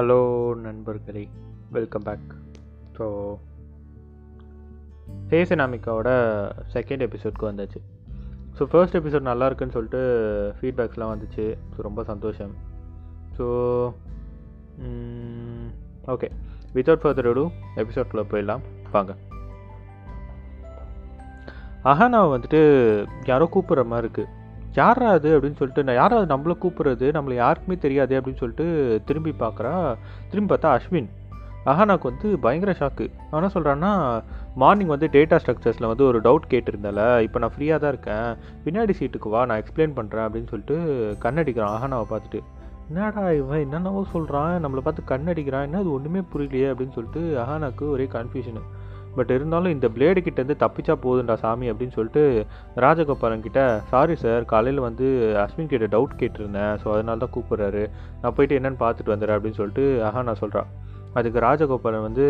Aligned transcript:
Hello 0.00 0.54
நண்பர்களே 0.54 1.28
welcome 1.70 2.02
back 2.02 2.28
so 2.96 3.06
ஹேசனாமிக்காவோட 5.30 6.10
second 6.74 7.04
எபிசோட்க்கு 7.06 7.44
வந்தாச்சு. 7.48 7.80
ஸோ 8.58 8.62
ஃபர்ஸ்ட் 8.70 8.96
எபிசோட் 8.96 9.20
நல்லா 9.20 9.46
இருக்குன்னு 9.46 9.74
சொல்லிட்டு 9.76 10.00
ஃபீட்பேக்ஸ்லாம் 10.60 11.12
வந்துச்சு. 11.12 11.44
ஸோ 11.72 11.76
ரொம்ப 11.76 12.04
சந்தோஷம். 12.04 12.54
So 13.36 13.46
okay 16.06 16.30
without 16.74 17.04
further 17.04 17.32
do 17.32 17.46
எபிசோட்குள்ளே 17.76 18.24
போயிடலாம். 18.32 18.64
வாங்க. 18.92 19.16
அஹானாவை 21.84 22.30
வந்துட்டு 22.36 22.62
யாரோ 23.24 23.48
கூப்பிட்ற 23.54 23.86
மாதிரி 23.86 24.06
இருக்குது 24.06 24.38
யாரா 24.74 25.10
அது 25.10 25.38
அப்படின்னு 25.38 25.58
சொல்லிட்டு 25.60 25.84
நான் 25.84 25.94
யாரா 25.94 26.16
அது 26.16 26.34
நம்மளை 26.34 26.54
கூப்பிட்றது? 26.62 27.06
நம்மளை 27.16 27.34
யாருக்குமே 27.34 27.76
தெரியாது 27.78 28.20
அப்படின்னு 28.20 28.42
சொல்லிட்டு 28.42 28.66
திரும்பி 29.06 29.34
பார்க்குறா. 29.38 29.96
திரும்பி 30.30 30.54
பார்த்தா 30.54 30.78
அஸ்வின். 30.78 31.08
அஹானாக்கு 31.66 32.06
வந்து 32.10 32.38
பயங்கர 32.38 32.72
ஷாக்கு 32.78 33.06
ஆனால் 33.30 33.52
சொல்கிறான்னா 33.54 34.22
மார்னிங் 34.54 34.92
வந்து 34.92 35.08
டேட்டா 35.12 35.38
ஸ்ட்ரக்சர்ஸில் 35.42 35.86
வந்து 35.86 36.04
ஒரு 36.04 36.20
டவுட் 36.20 36.46
கேட்டிருந்தால 36.50 37.00
இப்போ 37.20 37.38
நான் 37.38 37.52
ஃப்ரீயாக 37.56 37.78
தான் 37.78 37.92
இருக்கேன். 37.94 38.30
பின்னாடி 38.64 38.94
சீட்டுக்கு 39.00 39.28
வா 39.28 39.44
நான் 39.44 39.62
எக்ஸ்பிளைன் 39.62 39.96
பண்ணுறேன் 39.98 40.26
அப்படின்னு 40.26 40.48
சொல்லிட்டு 40.48 40.76
கண்ணடிக்கிறான் 41.24 41.74
அஹானாவை 41.76 42.06
பார்த்துட்டு. 42.14 42.40
என்னடா 42.88 43.32
இவன்? 43.32 43.60
என்னென்னவோ 43.60 44.04
சொல்கிறான் 44.12 44.64
நம்மளை 44.64 44.78
பார்த்து 44.78 45.16
கண்ணடிக்கிறான். 45.16 45.62
என்ன 45.62 45.78
அது 45.78 45.92
ஒன்றுமே 45.92 46.22
புரியலையே 46.32 46.70
அப்படின்னு 46.72 46.96
சொல்லிட்டு 46.98 47.22
அஹானாக்கு 47.42 47.84
ஒரே 47.90 48.08
கன்ஃபியூஷனு 48.12 48.62
பட் 49.16 49.32
இருந்தாலும் 49.36 49.74
இந்த 49.76 49.86
பிளேடு 49.94 50.20
கிட்டேருந்து 50.26 50.56
தப்பிச்சா 50.64 50.94
போதுண்டா 51.04 51.34
சாமி 51.44 51.66
அப்படின்னு 51.72 51.96
சொல்லிட்டு 51.98 52.22
ராஜகோபாலன் 52.84 53.44
கிட்ட 53.46 53.62
சாரி 53.92 54.14
சார் 54.24 54.44
காலையில் 54.52 54.86
வந்து 54.88 55.06
அஸ்வின் 55.44 55.72
கிட்ட 55.72 55.88
டவுட் 55.94 56.18
கேட்டிருந்தேன். 56.20 56.74
ஸோ 56.82 56.86
அதனால 56.96 57.22
தான் 57.24 57.34
கூப்பிட்றாரு. 57.36 57.82
நான் 58.22 58.36
போயிட்டு 58.36 58.58
என்னென்னு 58.58 58.82
பார்த்துட்டு 58.84 59.14
வந்துடுறேன் 59.14 59.38
அப்படின்னு 59.38 59.60
சொல்லிட்டு 59.62 59.86
ஆஹா 60.08 60.22
நான் 60.28 60.40
சொல்கிறான் 60.42 60.70
அதுக்கு 61.18 61.38
ராஜகோபாலன் 61.46 62.06
வந்து 62.08 62.26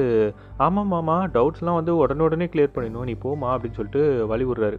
ஆமாம் 0.66 0.90
மாமா 0.94 1.16
டவுட்ஸ்லாம் 1.36 1.78
வந்து 1.80 1.94
உடனே 2.02 2.24
உடனே 2.28 2.46
கிளியர் 2.52 2.74
பண்ணிடணும். 2.76 3.08
நீ 3.10 3.16
போமா 3.26 3.50
அப்படின்னு 3.54 3.78
சொல்லிட்டு 3.80 4.02
வழி 4.32 4.46
விடுறாரு 4.50 4.78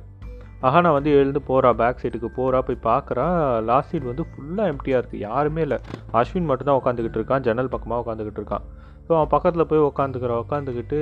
ஆஹா 0.68 0.80
நான் 0.86 0.96
வந்து 0.96 1.12
எழுந்து 1.20 1.40
போகிறா 1.50 1.70
பேக் 1.82 2.02
சைடுக்கு 2.02 2.30
போகிறா 2.40 2.60
போய் 2.66 2.78
பார்க்குறா 2.88 3.26
லாஸ்ட் 3.70 3.92
சீட் 3.92 4.10
வந்து 4.10 4.24
ஃபுல்லாக 4.32 4.72
எம்டியாக 4.74 5.00
இருக்குது 5.02 5.24
யாருமே 5.28 5.62
இல்லை. 5.68 5.78
அஸ்வின் 6.20 6.50
மட்டும் 6.50 6.70
தான் 6.70 6.80
உட்காந்துக்கிட்டு 6.80 7.20
இருக்கான். 7.20 7.44
ஜன்னல் 7.48 7.72
பக்கமாக 7.76 8.04
உட்காந்துக்கிட்டு 8.04 8.42
இருக்கான். 8.42 8.66
ஸோ 9.06 9.12
அவன் 9.18 9.32
பக்கத்தில் 9.36 9.70
போய் 9.70 9.88
உட்காந்துக்கிற 9.90 10.36
உட்காந்துக்கிட்டு 10.44 11.00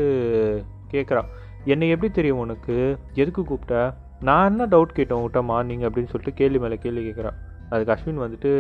கேட்குறான் 0.92 1.30
என்னை 1.66 1.90
எப்படி 1.90 2.12
தெரியும் 2.12 2.38
உனக்கு? 2.38 2.98
எதுக்கு 3.14 3.44
கூப்பிட்ட? 3.44 3.96
நான் 4.20 4.50
என்ன 4.50 4.66
டவுட் 4.66 4.98
கேட்டேன் 4.98 5.18
உங்கள்கிட்ட 5.18 5.44
மார்னிங் 5.44 5.82
அப்படின்னு 5.82 6.12
சொல்லிட்டு 6.14 6.34
கேள்வி 6.34 6.60
மேலே 6.60 6.78
கேள்வி 6.78 7.04
கேட்குறான் 7.10 7.38
அதுக்கு 7.70 7.94
அஸ்வின் 7.96 8.24
வந்துட்டு 8.24 8.52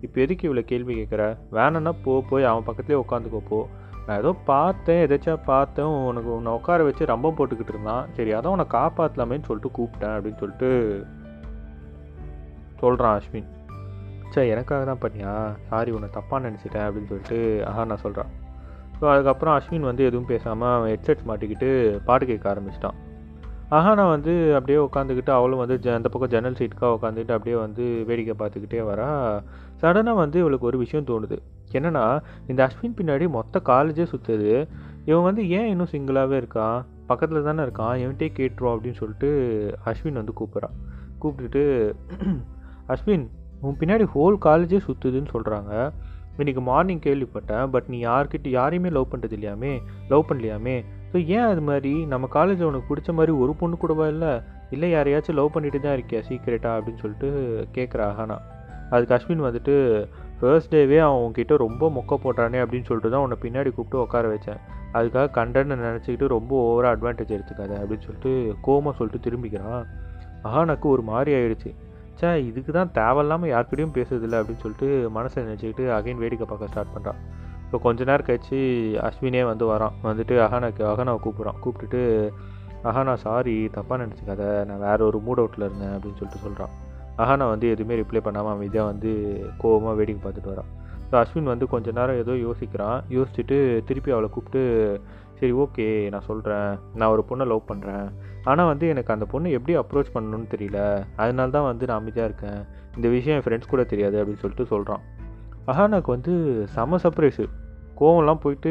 இப்போ 0.00 0.20
எதுக்கு 0.20 0.44
இவ்வளோ 0.48 0.64
கேள்வி 0.64 0.94
கேட்குற 0.94 1.36
வேணும்னா 1.50 1.92
போ 2.04 2.22
போய் 2.30 2.44
அவன் 2.44 2.66
பக்கத்துலேயே 2.66 3.02
உட்காந்துக்கோ 3.02 3.40
போ. 3.48 3.68
நான் 4.06 4.18
ஏதோ 4.18 4.32
பார்த்தேன் 4.44 5.02
எதாச்சும் 5.06 5.42
பார்த்தேன். 5.44 5.86
உனக்கு 5.86 6.36
உன்னை 6.36 6.52
உட்கார 6.52 6.82
வச்சு 6.82 7.04
ரொம்ப 7.06 7.34
போட்டுக்கிட்டு 7.36 7.74
இருந்தான். 7.74 8.06
சரி 8.12 8.32
அதான் 8.34 8.54
உன்னை 8.56 8.66
காப்பாற்றலாமேன்னு 8.70 9.48
சொல்லிட்டு 9.48 9.70
கூப்பிட்டேன் 9.78 10.14
அப்படின்னு 10.16 10.38
சொல்லிட்டு 10.38 10.70
சொல்கிறான் 12.80 13.20
அஸ்வின். 13.20 13.48
சே 14.30 14.48
எனக்காக 14.48 14.84
தான் 14.84 15.02
பண்ணியா? 15.04 15.56
சாரி 15.68 15.90
உன்னை 15.90 16.08
தப்பாக 16.14 16.44
நினச்சிட்டேன் 16.46 16.86
அப்படின்னு 16.86 17.10
சொல்லிட்டு 17.12 17.64
ஆஹா 17.66 17.84
நான் 17.84 18.04
சொல்கிறேன் 18.06 18.32
ஸோ 19.02 19.06
அதுக்கப்புறம் 19.08 19.54
அஸ்வின் 19.58 19.80
வந்து 19.80 20.04
எதுவும் 20.04 20.26
பேசாமல் 20.26 20.74
அவன் 20.74 20.90
ஹெட்செட் 20.90 21.22
மாட்டிக்கிட்டு 21.28 21.68
பாட்டு 22.04 22.26
கேட்க 22.26 22.54
ஆரம்பிச்சிட்டான். 22.54 22.98
அஹானா 23.70 24.08
வந்து 24.08 24.54
அப்படியே 24.54 24.78
உட்காந்துக்கிட்டு 24.78 25.30
அவளும் 25.30 25.58
வந்து 25.58 25.76
ஜ 25.78 25.94
அந்த 25.94 26.08
பக்கம் 26.08 26.28
ஜன்னல் 26.28 26.58
சீட்டுக்காக 26.58 26.96
உட்காந்துக்கிட்டு 26.96 27.32
அப்படியே 27.32 27.56
வந்து 27.56 28.04
வேடிக்கை 28.04 28.34
பார்த்துக்கிட்டே 28.38 28.80
வரா. 28.90 29.08
சடனாக 29.82 30.14
வந்து 30.14 30.38
இவளுக்கு 30.38 30.66
ஒரு 30.66 30.78
விஷயம் 30.78 31.06
தோணுது. 31.06 31.38
என்னென்னா 31.72 32.04
இந்த 32.46 32.68
அஸ்வின் 32.68 32.96
பின்னாடி 32.96 33.28
மொத்த 33.28 33.62
காலேஜே 33.64 34.06
சுற்றுது 34.12 34.52
இவன் 35.04 35.22
வந்து 35.22 35.48
ஏன் 35.48 35.66
இன்னும் 35.66 35.92
சிங்கிளாகவே 35.92 36.38
இருக்கான்? 36.42 36.78
பக்கத்தில் 37.06 37.42
தானே 37.42 37.62
இருக்கான்? 37.62 37.94
இவன்ட்டே 38.04 38.30
கேட்டுருவோம் 38.38 38.76
அப்படின்னு 38.76 38.96
சொல்லிட்டு 38.96 39.30
அஸ்வின் 39.84 40.20
வந்து 40.22 40.34
கூப்பிட்றான். 40.40 40.76
கூப்பிட்டுட்டு 41.20 41.64
அஸ்வின் 42.94 43.26
உன் 43.60 43.76
பின்னாடி 43.80 44.06
ஹோல் 44.14 44.36
காலேஜே 44.44 44.80
சுற்றுதுன்னு 44.86 45.32
சொல்கிறாங்க 45.32 45.72
இன்றைக்கி 46.38 46.60
மார்னிங் 46.60 47.00
கேள்விப்பட்டேன் 47.00 47.66
பட் 47.66 47.88
நீ 47.88 48.04
யார்கிட்ட 48.06 48.48
யாரையுமே 48.48 48.90
லவ் 48.90 49.10
பண்ணுறது 49.10 49.36
இல்லையாமே? 49.38 49.72
லவ் 50.08 50.26
பண்ணலையாமே? 50.28 50.84
ஸோ 51.12 51.26
ஏன் 51.26 51.46
அது 51.52 51.60
மாதிரி? 51.60 52.06
நம்ம 52.06 52.26
காலேஜில் 52.26 52.66
உனக்கு 52.66 52.94
பிடிச்ச 52.94 53.12
மாதிரி 53.12 53.32
ஒரு 53.32 53.54
பொண்ணு 53.54 53.76
கூடவா 53.76 54.06
இல்லை? 54.06 54.40
இல்லை 54.70 54.92
யாரையாச்சும் 54.92 55.38
லவ் 55.40 55.52
பண்ணிட்டு 55.52 55.80
தான் 55.80 55.96
இருக்கியா 55.96 56.22
சீக்கிரட்டா 56.28 56.70
அப்படின்னு 56.76 56.98
சொல்லிட்டு 56.98 57.30
கேட்குறா 57.74 58.16
ஆனா 58.16 58.40
அதுக்கு 58.90 59.14
அஸ்வின் 59.14 59.44
வந்துட்டு 59.44 59.74
ஃபர்ஸ்ட் 60.40 60.74
டேவே 60.74 60.98
அவன் 60.98 61.18
உங்ககிட்ட 61.18 61.56
ரொம்ப 61.56 61.88
மொக்க 61.88 62.14
போட்டானே 62.14 62.58
அப்படின்னு 62.64 62.84
சொல்லிட்டு 62.84 63.10
தான் 63.10 63.20
உன்னை 63.20 63.36
பின்னாடி 63.42 63.70
கூப்பிட்டு 63.70 64.00
உட்கார 64.00 64.28
வச்சேன். 64.34 64.60
அதுக்காக 64.94 65.28
கண்டன்னு 65.38 65.76
நினச்சிக்கிட்டு 65.82 66.26
ரொம்ப 66.26 66.52
ஓவராக 66.62 66.94
அட்வான்டேஜ் 66.96 67.34
எடுத்துக்காத 67.36 67.72
அப்படின்னு 67.82 68.06
சொல்லிட்டு 68.08 68.32
கோமா 68.66 68.92
சொல்லிட்டு 68.92 69.20
திரும்பிக்கிறான். 69.20 69.86
அஹானாக்கு 70.44 70.88
ஒரு 70.94 71.02
மாதிரி 71.02 71.36
ஆயிடுச்சு. 71.36 71.74
சே 72.22 72.30
இதுக்கு 72.48 72.72
தான் 72.72 72.90
தேவையில்லாமல் 72.98 73.50
யார்கிட்டையும் 73.52 73.94
பேசுறதில்ல 73.94 74.40
அப்படின்னு 74.40 74.62
சொல்லிட்டு 74.64 74.88
மனசை 75.14 75.38
நினச்சிக்கிட்டு 75.44 75.84
அகைன் 75.94 76.20
வேடிக்கை 76.22 76.46
பார்க்க 76.50 76.68
ஸ்டார்ட் 76.72 76.92
பண்ணுறான் 76.94 77.18
இப்போ 77.64 77.78
கொஞ்ச 77.86 78.04
நேரம் 78.10 78.26
கழிச்சு 78.28 78.58
அஸ்வினே 79.06 79.40
வந்து 79.50 79.64
வரான். 79.70 79.94
வந்துட்டு 80.08 80.34
அகனாக்கு 80.46 80.82
அகனாவை 80.90 81.20
கூப்பிட்றான். 81.24 81.58
கூப்பிட்டுட்டு 81.64 82.00
அஹானா 82.88 83.14
சாரி 83.24 83.54
தப்பாக 83.76 83.98
நினச்சிக்காத. 84.02 84.42
நான் 84.68 84.82
வேற 84.86 84.98
ஒரு 85.08 85.18
மூட் 85.26 85.40
அவுட்டில் 85.42 85.66
இருந்தேன் 85.68 85.94
அப்படின்னு 85.94 86.18
சொல்லிட்டு 86.20 86.44
சொல்கிறான் 86.44 86.72
அஹானா 87.22 87.46
வந்து 87.54 87.66
எதுவுமே 87.74 87.96
ரிப்ளை 88.02 88.20
பண்ணாமல் 88.26 88.54
அமைதியாக 88.56 88.90
வந்து 88.92 89.10
கோவமாக 89.62 89.94
வேடிக்கை 90.00 90.22
பார்த்துட்டு 90.24 90.52
வரான். 90.54 90.70
ஸோ 91.08 91.16
அஸ்வின் 91.22 91.52
வந்து 91.52 91.66
கொஞ்ச 91.74 91.90
நேரம் 91.98 92.20
ஏதோ 92.22 92.34
யோசிக்கிறான். 92.46 92.98
யோசிச்சுட்டு 93.16 93.58
திருப்பி 93.90 94.12
அவளை 94.16 94.30
கூப்பிட்டு 94.36 94.62
சரி 95.42 95.54
ஓகே 95.62 96.10
நான் 96.10 96.26
சொல்கிறேன் 96.26 96.78
நான் 96.94 97.08
ஒரு 97.08 97.22
பொண்ணை 97.28 97.46
லவ் 97.46 97.68
பண்ணுறேன் 97.68 98.06
ஆனால் 98.44 98.66
வந்து 98.66 98.88
எனக்கு 98.88 99.12
அந்த 99.12 99.26
பொண்ணை 99.32 99.50
எப்படி 99.50 99.74
அப்ரோச் 99.78 100.12
பண்ணணும்னு 100.14 100.46
தெரியல. 100.54 100.78
அதனால 101.16 101.50
தான் 101.50 101.62
வந்து 101.62 101.86
நான் 101.86 101.98
அமைதியாக 101.98 102.28
இருக்கேன். 102.30 102.60
இந்த 102.96 103.08
விஷயம் 103.08 103.36
என் 103.38 103.44
ஃப்ரெண்ட்ஸ் 103.46 103.68
கூட 103.68 103.84
தெரியாது 103.84 104.16
அப்படின்னு 104.20 104.42
சொல்லிட்டு 104.44 104.66
சொல்கிறான் 104.66 105.02
அஹானாக்கு 105.66 106.06
வந்து 106.06 106.32
செம 106.66 106.96
சர்ப்ரைஸு 106.96 107.46
கோவம்லாம் 108.00 108.40
போயிட்டு 108.40 108.70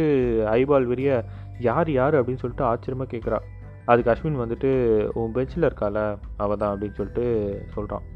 ஐபால் 0.51 0.83
விரிய 0.83 1.25
யார் 1.59 1.91
யார்? 1.91 2.15
அப்படின்னு 2.15 2.43
சொல்லிட்டு 2.43 2.63
ஆச்சரியமாக 2.63 3.17
கேட்குறா 3.17 3.39
அதுக்கு 3.85 4.11
அஸ்வின் 4.11 4.41
வந்துட்டு 4.43 4.71
உன் 5.13 5.31
பெஞ்சில் 5.31 5.67
இருக்கால 5.69 6.17
அவள் 6.37 6.57
தான் 6.57 6.73
அப்படின்னு 6.73 6.93
சொல்லிட்டு 6.93 7.25
சொல்கிறான் 7.73 8.07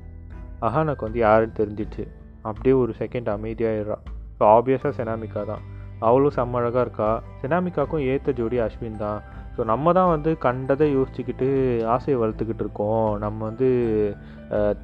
அஹானாக்கு 0.61 1.07
வந்து 1.07 1.19
யாருன்னு 1.19 1.59
தெரிஞ்சிச்சு 1.59 2.05
அப்படியே 2.41 2.75
ஒரு 2.75 2.94
செகண்ட் 2.99 3.31
அமைதியாகிடுறான் 3.38 4.05
ஸோ 4.39 4.44
ஆப்வியஸாக 4.57 4.94
செனாமிக்கா 4.97 5.44
தான். 5.45 5.63
அவளும் 6.00 6.35
செம்ம 6.38 6.59
அழகாக 6.61 6.85
இருக்கா? 6.85 7.09
செனாமிக்காக்கும் 7.41 8.06
ஏற்ற 8.11 8.31
ஜோடி 8.39 8.57
அஸ்வின் 8.66 9.03
தான். 9.06 9.19
ஸோ 9.56 9.63
நம்ம 9.72 9.91
தான் 9.97 10.09
வந்து 10.13 10.31
கண்டதை 10.45 10.88
யோசிச்சுக்கிட்டு 10.95 11.47
ஆசையை 11.94 12.17
வளர்த்துக்கிட்டு 12.22 12.63
இருக்கோம். 12.66 13.09
நம்ம 13.23 13.39
வந்து 13.50 13.69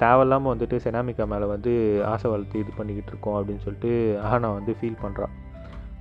தேவையில்லாமல் 0.03 0.53
வந்துட்டு 0.53 0.77
செனாமிக்கா 0.85 1.25
மேலே 1.33 1.47
வந்து 1.55 1.73
ஆசை 2.11 2.27
வளர்த்து 2.33 2.61
இது 2.63 2.72
பண்ணிக்கிட்டு 2.77 3.11
இருக்கோம் 3.13 3.38
அப்படின்னு 3.39 3.66
சொல்லிட்டு 3.66 3.91
ஆனா 4.29 4.47
வந்து 4.59 4.73
ஃபீல் 4.79 5.01
பண்ணுறான் 5.03 5.33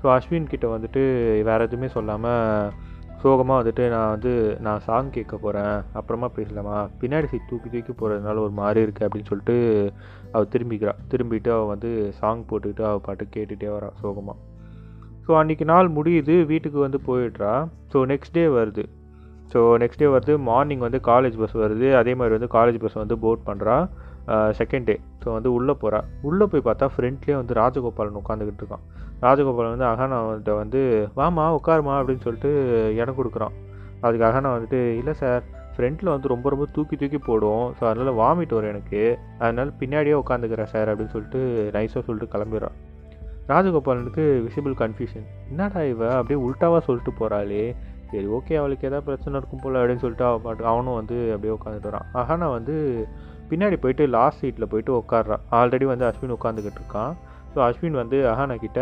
ஸோ 0.02 0.06
அஸ்வின் 0.16 0.52
கிட்ட 0.52 0.66
வந்துட்டு 0.74 1.02
வேறு 1.48 1.66
எதுவுமே 1.68 1.88
சொல்லாமல் 1.96 2.70
சோகமாக 3.22 3.60
வந்துட்டு 3.60 3.84
நான் 3.94 4.12
வந்து 4.14 4.32
நான் 4.66 4.84
சாங் 4.86 5.10
கேட்க 5.16 5.34
போகிறேன் 5.36 5.74
அப்புறமா 6.00 6.28
பேசலாமா? 6.38 6.76
பின்னாடி 7.00 7.28
சீட் 7.32 7.50
தூக்கி 7.50 7.68
தூக்கி 7.74 7.92
போகிறதுனால 7.92 8.42
ஒரு 8.46 8.54
மாதிரி 8.60 8.84
இருக்குது 8.86 9.06
அப்படின்னு 9.06 9.30
சொல்லிட்டு 9.32 9.56
அவள் 10.34 10.52
திரும்பிக்கிறாள் 10.54 11.02
திரும்பிட்டு 11.14 11.52
அவள் 11.56 11.72
வந்து 11.74 11.90
சாங் 12.20 12.46
போட்டுக்கிட்டு 12.50 12.86
அவள் 12.90 13.04
பாட்டு 13.08 13.26
கேட்டுகிட்டே 13.36 13.70
வரான் 13.76 13.98
சோகமாக 14.02 14.38
ஸோ 15.30 15.34
அன்றைக்கி 15.40 15.64
நாள் 15.70 15.88
முடியுது 15.96 16.34
வீட்டுக்கு 16.50 16.78
வந்து 16.84 16.98
போயிடுறா. 17.08 17.50
ஸோ 17.90 17.98
நெக்ஸ்ட் 18.10 18.32
டே 18.36 18.44
வருது. 18.54 18.84
ஸோ 19.52 19.58
நெக்ஸ்ட் 19.82 20.00
டே 20.02 20.08
வருது 20.14 20.34
மார்னிங் 20.48 20.82
வந்து 20.84 20.98
காலேஜ் 21.08 21.36
பஸ் 21.40 21.54
வருது. 21.60 21.88
அதே 21.98 22.12
மாதிரி 22.18 22.34
வந்து 22.36 22.48
காலேஜ் 22.54 22.78
பஸ் 22.84 22.96
வந்து 23.00 23.16
போட் 23.24 23.44
பண்ணுறா 23.48 23.76
செகண்ட் 24.58 24.86
டே 24.88 24.96
ஸோ 25.22 25.28
வந்து 25.36 25.50
உள்ளே 25.58 25.74
போகிறா 25.82 26.00
உள்ளே 26.28 26.44
போய் 26.50 26.64
பார்த்தா 26.66 26.88
ஃப்ரெண்ட்லேயே 26.94 27.36
வந்து 27.40 27.54
ராஜகோபாலன் 27.60 28.18
உட்காந்துக்கிட்டு 28.22 28.62
இருக்கான். 28.62 28.84
ராஜகோபாலன் 29.26 29.74
வந்து 29.76 29.88
அகனாவன்ட்ட 29.92 30.54
வந்து 30.62 30.82
வாமா 31.20 31.46
உட்காருமா 31.58 31.94
அப்படின்னு 32.00 32.26
சொல்லிட்டு 32.26 32.52
இடம் 33.00 33.18
கொடுக்குறான். 33.20 33.56
அதுக்கு 34.04 34.28
அகனா 34.30 34.54
வந்துட்டு 34.56 34.82
இல்லை 35.00 35.16
சார் 35.22 35.42
ஃப்ரண்ட்டில் 35.76 36.14
வந்து 36.14 36.32
ரொம்ப 36.34 36.48
ரொம்ப 36.54 36.68
தூக்கி 36.76 36.96
தூக்கி 37.02 37.20
போடும் 37.30 37.66
ஸோ 37.78 37.84
அதனால் 37.92 38.18
வாமிட் 38.22 38.56
வரும் 38.58 38.72
எனக்கு. 38.74 39.02
அதனால் 39.42 39.76
பின்னாடியே 39.82 40.16
உட்காந்துக்கிறேன் 40.22 40.72
சார் 40.76 40.90
அப்படின்னு 40.92 41.14
சொல்லிட்டு 41.16 41.42
நைஸாக 41.78 42.04
சொல்லிட்டு 42.08 42.34
கிளம்பிடுறான். 42.36 42.78
ராஜகோபாலனுக்கு 43.52 44.24
விசிபிள் 44.46 44.74
கன்ஃபியூஷன் 44.82 45.26
என்னடா 45.50 45.82
இவ? 45.92 46.02
அப்படியே 46.18 46.38
உல்ட்டாவாக 46.46 46.82
சொல்லிட்டு 46.88 47.12
போகிறாளே 47.20 47.62
சரி 48.10 48.26
ஓகே 48.36 48.54
அவளுக்கு 48.60 48.86
எதாவது 48.88 49.06
பிரச்சனை 49.08 49.34
இருக்கும் 49.38 49.62
போல் 49.62 49.78
அப்படின்னு 49.80 50.02
சொல்லிட்டு 50.04 50.24
அவ 50.28 50.38
பாட்டு 50.38 50.64
அவனும் 50.72 50.98
வந்து 51.00 51.16
அப்படியே 51.34 51.52
உட்காந்துட்டு 51.56 51.90
வரான். 51.90 52.06
அஹானா 52.20 52.46
வந்து 52.56 52.74
பின்னாடி 53.50 53.76
போயிட்டு 53.76 54.04
லாஸ்ட் 54.16 54.42
சீட்டில் 54.42 54.70
போயிட்டு 54.72 54.92
உட்காடுறான் 54.98 55.44
ஆல்ரெடி 55.58 55.86
வந்து 55.92 56.06
அஸ்வின் 56.08 56.36
உட்காந்துக்கிட்டு 56.36 56.80
இருக்கான். 56.82 57.12
ஸோ 57.54 57.58
அஸ்வின் 57.68 57.98
வந்து 58.02 58.18
அஹானா 58.32 58.56
கிட்ட 58.64 58.80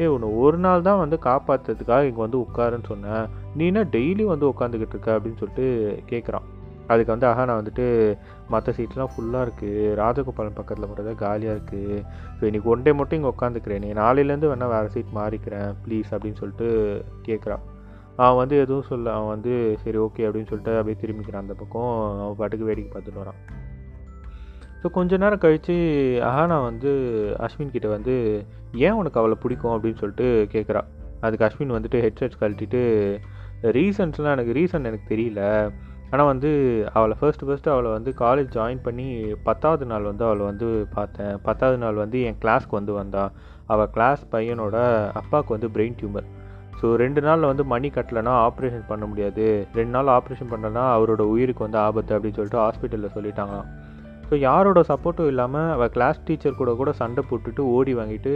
ஏ 0.00 0.06
உன்னை 0.06 0.28
ஒரு 0.42 0.58
நாள் 0.58 0.86
தான் 0.88 1.00
வந்து 1.02 1.16
காப்பாற்றுறதுக்காக 1.24 2.08
இங்கே 2.08 2.22
வந்து 2.26 2.38
உட்காருன்னு 2.44 2.88
சொன்னேன். 2.92 3.24
நீனா 3.56 3.82
டெய்லி 3.96 4.24
வந்து 4.24 4.46
உட்காந்துக்கிட்டு 4.48 4.96
இருக்க? 4.96 5.10
அப்படின்னு 5.16 5.40
சொல்லிட்டு 5.42 5.66
கேட்குறான் 6.10 6.46
அதுக்கு 6.92 7.14
வந்து 7.14 7.28
அஹானா 7.30 7.54
வந்துட்டு 7.60 7.86
மற்ற 8.52 8.72
சீட்லாம் 8.78 9.12
ஃபுல்லாக 9.12 9.44
இருக்குது 9.46 9.82
ராஜகோபாலன் 10.00 10.58
பக்கத்தில் 10.58 10.88
மட்டும் 10.88 11.08
தான் 11.10 11.20
காலியாக 11.24 11.56
இருக்குது 11.56 11.98
ஸோ 12.38 12.42
இன்றைக்கி 12.48 12.70
ஒன் 12.72 12.84
டே 12.86 12.92
மட்டும் 13.00 13.18
இங்கே 13.20 13.32
உட்காந்துக்கிறேன். 13.34 13.82
நீ 13.84 13.90
நாளையிலேருந்து 14.02 14.50
வேணால் 14.52 14.72
வேறு 14.74 14.92
சீட் 14.94 15.16
மாறிக்கிறேன் 15.20 15.70
ப்ளீஸ் 15.84 16.10
அப்படின்னு 16.14 16.40
சொல்லிட்டு 16.42 16.68
கேட்குறான் 17.28 17.64
அவன் 18.22 18.40
வந்து 18.42 18.56
எதுவும் 18.62 18.88
சொல்ல 18.88 19.12
அவன் 19.18 19.32
வந்து 19.34 19.52
சரி 19.82 19.98
ஓகே 20.06 20.26
அப்படின்னு 20.28 20.50
சொல்லிட்டு 20.50 20.72
அப்படியே 20.78 20.98
திரும்பிக்கிறான் 21.02 21.44
அந்த 21.44 21.54
பக்கம். 21.60 21.92
அவன் 22.22 22.38
பாட்டுக்கு 22.40 22.68
வேடிக்கை 22.70 22.90
பார்த்துட்டு 22.94 23.22
வரான். 23.22 23.38
ஸோ 24.80 24.88
கொஞ்ச 24.96 25.16
நேரம் 25.22 25.42
கழித்து 25.44 25.74
அஹானா 26.28 26.56
வந்து 26.70 26.90
அஸ்வின் 27.46 27.72
கிட்டே 27.74 27.88
வந்து 27.94 28.14
ஏன் 28.86 28.98
உனக்கு 29.00 29.20
அவளை 29.20 29.36
பிடிக்கும்? 29.44 29.74
அப்படின்னு 29.76 30.00
சொல்லிட்டு 30.02 30.28
கேட்குறா 30.54 30.82
அதுக்கு 31.26 31.46
அஸ்வின் 31.46 31.74
வந்துட்டு 31.76 31.98
ஹெட்செட்ஸ் 32.04 32.40
கழட்டிட்டு 32.40 32.82
ரீசன்ஸ்லாம் 33.76 34.34
எனக்கு 34.36 34.56
ரீசன் 34.58 34.88
எனக்கு 34.90 35.06
தெரியல. 35.12 35.40
ஆனால் 36.12 36.28
வந்து 36.30 36.50
அவளை 36.98 37.14
ஃபர்ஸ்ட் 37.20 37.44
ஃபர்ஸ்ட்டு 37.46 37.72
அவளை 37.74 37.90
வந்து 37.96 38.10
காலேஜ் 38.22 38.50
ஜாயின் 38.56 38.82
பண்ணி 38.86 39.06
பத்தாவது 39.48 39.84
நாள் 39.92 40.08
வந்து 40.10 40.24
அவளை 40.28 40.44
வந்து 40.50 40.68
பார்த்தேன். 40.96 41.34
பத்தாவது 41.46 41.78
நாள் 41.84 42.00
வந்து 42.04 42.18
என் 42.28 42.40
கிளாஸ்க்கு 42.42 42.78
வந்து 42.78 42.94
வந்தாள் 43.00 43.30
அவள் 43.72 43.92
கிளாஸ் 43.96 44.22
பையனோட 44.34 44.76
அப்பாவுக்கு 45.20 45.54
வந்து 45.56 45.70
பிரெயின் 45.76 45.96
டியூமர் 46.00 46.28
ஸோ 46.80 46.88
ரெண்டு 47.02 47.20
நாளில் 47.26 47.50
வந்து 47.50 47.64
மணி 47.72 47.88
கட்டலைன்னா 47.96 48.32
ஆப்ரேஷன் 48.46 48.88
பண்ண 48.90 49.04
முடியாது. 49.10 49.44
ரெண்டு 49.78 49.92
நாள் 49.96 50.08
ஆப்ரேஷன் 50.16 50.50
பண்ணலன்னா 50.52 50.84
அவரோட 50.94 51.22
உயிருக்கு 51.34 51.64
வந்து 51.66 51.78
ஆபத்து 51.86 52.14
அப்படின்னு 52.16 52.38
சொல்லிட்டு 52.38 52.62
ஹாஸ்பிட்டலில் 52.64 53.14
சொல்லிட்டாங்களாம். 53.16 53.68
ஸோ 54.28 54.36
யாரோட 54.48 54.80
சப்போர்ட்டும் 54.90 55.30
இல்லாமல் 55.32 55.70
அவள் 55.76 55.92
கிளாஸ் 55.96 56.24
டீச்சர் 56.28 56.58
கூட 56.60 56.72
கூட 56.80 56.92
சண்டை 57.00 57.22
போட்டுட்டு 57.30 57.64
ஓடி 57.76 57.94
வாங்கிட்டு 58.00 58.32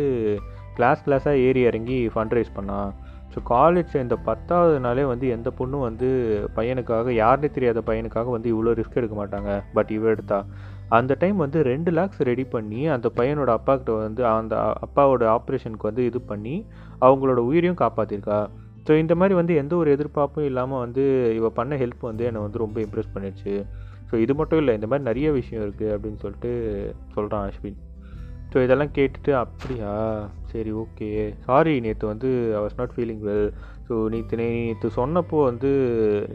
கிளாஸ் 0.78 1.04
கிளாஸாக 1.06 1.42
ஏறி 1.46 1.60
இறங்கி 1.70 1.98
ஃபண்ட் 2.14 2.36
ரைஸ் 2.38 2.56
பண்ணான் 2.58 2.90
ஸோ 3.32 3.38
காலேஜ் 3.50 3.92
சேர்ந்த 3.94 4.16
பத்தாவது 4.28 4.76
நாளே 4.80 5.04
வந்து 5.04 5.26
எந்த 5.28 5.48
பொண்ணும் 5.58 5.84
வந்து 5.88 6.08
பையனுக்காக 6.56 7.12
யாருனே 7.22 7.48
தெரியாத 7.56 7.80
பையனுக்காக 7.86 8.30
வந்து 8.36 8.48
இவ்வளோ 8.54 8.74
ரிஸ்க் 8.80 8.98
எடுக்க 9.00 9.16
மாட்டாங்க. 9.20 9.50
பட் 9.76 9.90
இவ 9.96 10.08
எடுத்தா. 10.08 10.38
அந்த 10.98 11.12
டைம் 11.18 11.36
வந்து 11.36 11.58
ரெண்டு 11.62 11.90
லேக்ஸ் 11.90 12.20
ரெடி 12.28 12.44
பண்ணி 12.44 12.80
அந்த 12.96 13.08
பையனோட 13.16 13.50
அப்பாக்கிட்ட 13.58 13.94
வந்து 14.02 14.22
அந்த 14.26 14.56
அப்பாவோட 14.86 15.24
ஆப்ரேஷனுக்கு 15.38 15.88
வந்து 15.90 16.04
இது 16.10 16.20
பண்ணி 16.30 16.54
அவங்களோட 17.00 17.40
உயிரையும் 17.50 17.80
காப்பாற்றிருக்கா 17.82 18.38
ஸோ 18.88 18.94
இந்த 19.02 19.14
மாதிரி 19.20 19.34
வந்து 19.34 19.54
எந்த 19.54 19.72
ஒரு 19.76 19.90
எதிர்பார்ப்பும் 19.90 20.48
இல்லாமல் 20.50 20.82
வந்து 20.84 21.04
இவ 21.38 21.48
பண்ண 21.50 21.76
ஹெல்ப் 21.76 22.02
வந்து 22.10 22.24
என்னை 22.24 22.40
வந்து 22.40 22.62
ரொம்ப 22.64 22.76
இம்ப்ரெஸ் 22.80 23.14
பண்ணிடுச்சு. 23.14 23.54
ஸோ 24.10 24.14
இது 24.24 24.34
மட்டும் 24.34 24.58
இல்லை 24.58 24.74
இந்த 24.74 24.86
மாதிரி 24.86 25.08
நிறைய 25.08 25.28
விஷயம் 25.32 25.64
இருக்குது 25.64 25.94
அப்படின்னு 25.96 26.22
சொல்லிட்டு 26.24 26.52
சொல்கிறான் 27.14 27.50
அஸ்வின். 27.50 27.78
ஸோ 28.56 28.60
இதெல்லாம் 28.64 28.92
கேட்டுட்டு 28.96 29.32
அப்படியா? 29.40 29.90
சரி 30.50 30.70
ஓகே 30.82 31.08
சாரி 31.46 31.80
நேற்று 31.80 32.06
வந்து 32.06 32.28
I 32.58 32.60
was 32.64 32.76
not 32.76 32.94
feeling 32.94 33.20
well 33.26 33.48
so 33.88 33.94
நேற்று 34.12 34.36
நேற்று 34.40 34.88
சொன்னப்போ 34.96 35.38
வந்து 35.44 35.70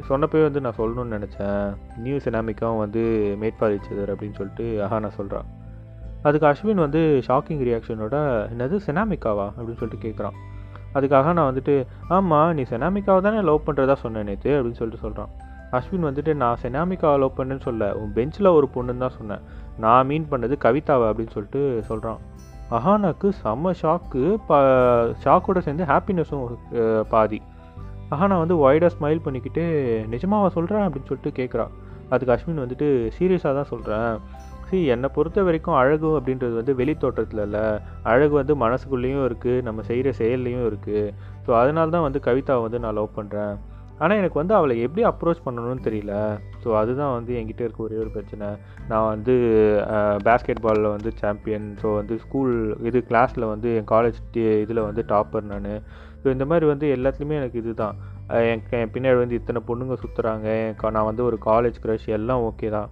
சொன்னப்போ 0.09 0.41
வந்து 0.41 0.61
நான் 0.65 0.77
சொல்லணும்னு 0.77 1.15
நினச்சேன். 1.17 1.63
நியூ 1.97 2.17
சினாமிக்காவும் 2.17 2.77
வந்து 2.77 3.03
மேட் 3.43 3.57
ஃபார் 3.59 3.75
அப்படின்னு 4.13 4.37
சொல்லிட்டு 4.39 4.83
ஆஹா 4.83 4.99
நான் 4.99 5.17
சொல்கிறான் 5.17 5.47
அதுக்கு 6.23 6.47
அஸ்வின் 6.51 6.83
வந்து 6.85 7.21
ஷாக்கிங் 7.27 7.63
ரியாக்ஷனோட 7.69 8.17
என்னது 8.53 8.77
செனாமிக்காவா 8.87 9.47
அப்படின்னு 9.57 9.81
சொல்லிட்டு 9.83 10.05
கேட்குறான் 10.07 10.37
அதுக்காக 10.93 11.33
நான் 11.33 11.49
வந்துட்டு 11.51 11.85
ஆமாம் 12.07 12.53
நீ 12.53 12.65
செனாமிக்காவை 12.73 13.21
தானே 13.21 13.41
லவ் 13.41 13.65
பண்ணுறதா 13.67 13.93
சொன்னேன் 13.93 14.25
நேற்று 14.25 14.53
அப்படின்னு 14.57 14.81
சொல்லிட்டு 14.81 15.05
சொல்கிறான் 15.07 15.31
அஸ்வின் 15.77 16.07
வந்துட்டு 16.07 16.33
நான் 16.33 16.57
செனாமிக்காவை 16.61 17.17
லவ் 17.17 17.37
பண்ணேன்னு 17.37 17.61
சொல்ல 17.61 17.93
உன் 17.95 18.13
பெஞ்சில் 18.13 18.55
ஒரு 18.57 18.69
பொண்ணுன்னு 18.75 18.97
தான் 18.97 19.17
சொன்னேன். 19.17 19.43
நான் 19.77 20.07
மீன் 20.07 20.29
பண்ணது 20.31 20.57
கவிதாவை 20.57 21.09
அப்படின்னு 21.09 21.31
சொல்லிட்டு 21.31 21.83
சொல்கிறான் 21.87 22.19
அஹானாக்கு 22.71 23.31
செம்ம 23.43 23.71
ஷாக்கு 23.81 24.37
ப 24.47 24.59
ஷாக்கோட 25.23 25.59
சேர்ந்து 25.59 25.83
ஹாப்பினஸும் 25.83 26.57
பாதி. 27.09 27.41
அஹானா 28.11 28.37
வந்து 28.37 28.55
ஒய்டாக 28.57 28.93
ஸ்மைல் 28.97 29.19
பண்ணிக்கிட்டு 29.19 29.63
நிஜமாவா 30.11 30.47
சொல்கிறேன் 30.47 30.81
அப்படின்னு 30.81 31.07
சொல்லிட்டு 31.07 31.41
கேட்குறா 31.41 31.67
அதுக்கு 32.09 32.33
அஸ்வின் 32.35 32.63
வந்துட்டு 32.65 33.11
சீரியஸாக 33.17 33.55
தான் 33.55 33.69
சொல்கிறேன் 33.69 34.17
சி 34.69 34.85
என்னை 34.85 35.09
பொறுத்த 35.09 35.43
வரைக்கும் 35.43 35.75
அழகு 35.75 36.19
அப்படின்றது 36.19 36.53
வந்து 36.53 36.75
வெளி 36.75 36.95
தோற்றத்தில் 36.97 37.39
இல்லை. 37.39 37.79
அழகு 38.03 38.33
வந்து 38.33 38.55
மனசுக்குள்ளேயும் 38.55 39.25
இருக்குது 39.25 39.61
நம்ம 39.61 39.81
செய்கிற 39.81 40.11
செயல்லையும் 40.11 40.65
இருக்குது 40.65 41.13
ஸோ 41.47 41.55
அதனால 41.55 41.89
தான் 41.89 42.01
வந்து 42.01 42.19
கவிதாவை 42.19 42.61
வந்து 42.61 42.79
நான் 42.79 42.93
லவ் 42.93 43.17
பண்ணுறேன் 43.17 43.55
ஆனால் 44.03 44.19
எனக்கு 44.21 44.39
வந்து 44.41 44.53
அவளை 44.57 44.75
எப்படி 44.85 45.01
அப்ரோச் 45.09 45.43
பண்ணணும்னு 45.47 45.85
தெரியல. 45.87 46.13
ஸோ 46.63 46.69
அதுதான் 46.81 47.13
வந்து 47.17 47.31
என்கிட்ட 47.39 47.61
இருக்க 47.65 47.81
ஒரே 47.87 47.97
ஒரு 48.03 48.11
பிரச்சனை. 48.15 48.47
நான் 48.91 49.09
வந்து 49.13 49.33
பேஸ்கெட் 50.27 50.63
பாலில் 50.65 50.93
வந்து 50.95 51.11
சாம்பியன் 51.21 51.67
ஸோ 51.81 51.89
வந்து 51.99 52.15
ஸ்கூல் 52.23 52.53
இது 52.89 53.01
கிளாஸில் 53.09 53.51
வந்து 53.53 53.69
என் 53.79 53.91
காலேஜ் 53.93 54.19
இதில் 54.63 54.87
வந்து 54.89 55.03
டாப்பர் 55.13 55.51
நான். 55.51 55.69
ஸோ 56.23 56.27
இந்த 56.35 56.47
மாதிரி 56.51 56.65
வந்து 56.71 56.87
எல்லாத்துலேயுமே 56.95 57.39
எனக்கு 57.41 57.61
இதுதான். 57.63 57.95
என் 58.49 58.65
என் 58.79 58.91
பின்னாடி 58.95 59.17
வந்து 59.23 59.39
இத்தனை 59.41 59.61
பொண்ணுங்க 59.69 59.95
சுற்றுறாங்க 60.03 60.49
நான் 60.97 61.09
வந்து 61.11 61.23
ஒரு 61.29 61.39
காலேஜ் 61.49 61.79
க்ரஷ் 61.85 62.09
எல்லாம் 62.17 62.43
ஓகே 62.49 62.69
தான். 62.77 62.89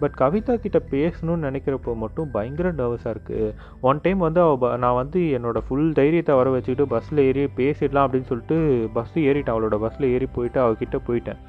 பட் 0.00 0.16
கவிதா 0.20 0.54
கிட்ட 0.64 0.78
பேசணும்னு 0.94 1.46
நினைக்கிறப்போ 1.48 1.92
மட்டும் 2.04 2.30
பயங்கர 2.36 2.70
நர்வஸாக 2.80 3.14
இருக்குது 3.14 3.52
ஒன் 3.88 4.02
டைம் 4.06 4.20
வந்து 4.26 4.40
அவள் 4.46 4.78
நான் 4.84 4.98
வந்து 5.02 5.20
என்னோடய 5.36 5.66
ஃபுல் 5.66 5.92
தைரியத்தை 5.98 6.34
வர 6.40 6.50
வச்சுக்கிட்டு 6.54 6.86
பஸ்ஸில் 6.94 7.22
ஏறி 7.28 7.44
பேசிடலாம் 7.60 8.06
அப்படின்னு 8.06 8.30
சொல்லிட்டு 8.32 8.56
பஸ்ஸு 8.96 9.26
ஏறிட்டேன். 9.30 9.54
அவளோட 9.54 9.78
பஸ்ஸில் 9.84 10.12
ஏறி 10.14 10.28
போயிட்டு 10.36 10.60
அவகிட்ட 10.64 10.98
போயிட்டேன். 11.08 11.40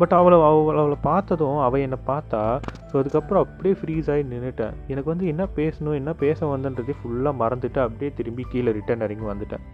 பட் 0.00 0.14
அவளை 0.18 0.36
அவளை 0.48 0.78
அவளை 0.82 0.96
பார்த்ததும் 1.08 1.58
அவள் 1.64 1.82
என்னை 1.86 1.98
பார்த்தா 2.10 2.42
ஸோ 2.90 2.94
அதுக்கப்புறம் 3.00 3.42
அப்படியே 3.46 3.74
ஃப்ரீஸ் 3.80 4.08
ஆகி 4.12 4.22
நின்றுட்டேன் 4.30 4.76
எனக்கு 4.92 5.12
வந்து 5.12 5.26
என்ன 5.32 5.44
பேசணும் 5.58 5.98
என்ன 5.98 6.12
பேச 6.22 6.46
வந்தன்றதே 6.52 6.94
ஃபுல்லாக 7.00 7.40
மறந்துட்டு 7.42 7.80
அப்படியே 7.84 8.10
திரும்பி 8.20 8.44
கீழே 8.52 8.72
ரிட்டர்ன் 8.78 9.04
இறங்கி 9.06 9.26
வந்துட்டேன். 9.32 9.66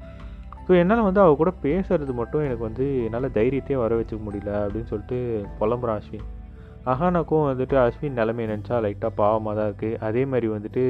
ஸோ 0.66 0.72
என்னால் 0.80 1.06
வந்து 1.08 1.22
அவள் 1.24 1.38
கூட 1.42 1.52
பேசுறது 1.66 2.14
மட்டும் 2.22 2.44
எனக்கு 2.46 2.64
வந்து 2.68 2.86
என்னால் 3.04 3.36
தைரியத்தையே 3.38 3.78
வர 3.84 3.94
வச்சுக்க 4.00 4.22
முடியல 4.26 4.52
அப்படின்னு 4.64 4.90
சொல்லிட்டு 4.92 5.18
புலம்புறான் 5.60 6.00
அஸ்வின். 6.00 6.26
அஹானாக்கும் 6.90 7.46
வந்துட்டு 7.48 7.76
அஸ்வின் 7.84 8.18
நிலைமை 8.20 8.44
நினச்சா 8.50 8.76
லைட்டாக 8.84 9.12
பாவமாக 9.20 9.54
தான் 9.58 9.68
இருக்குது 9.70 9.98
அதே 10.08 10.22
மாதிரி 10.32 10.48
வந்துட்டு 10.54 10.82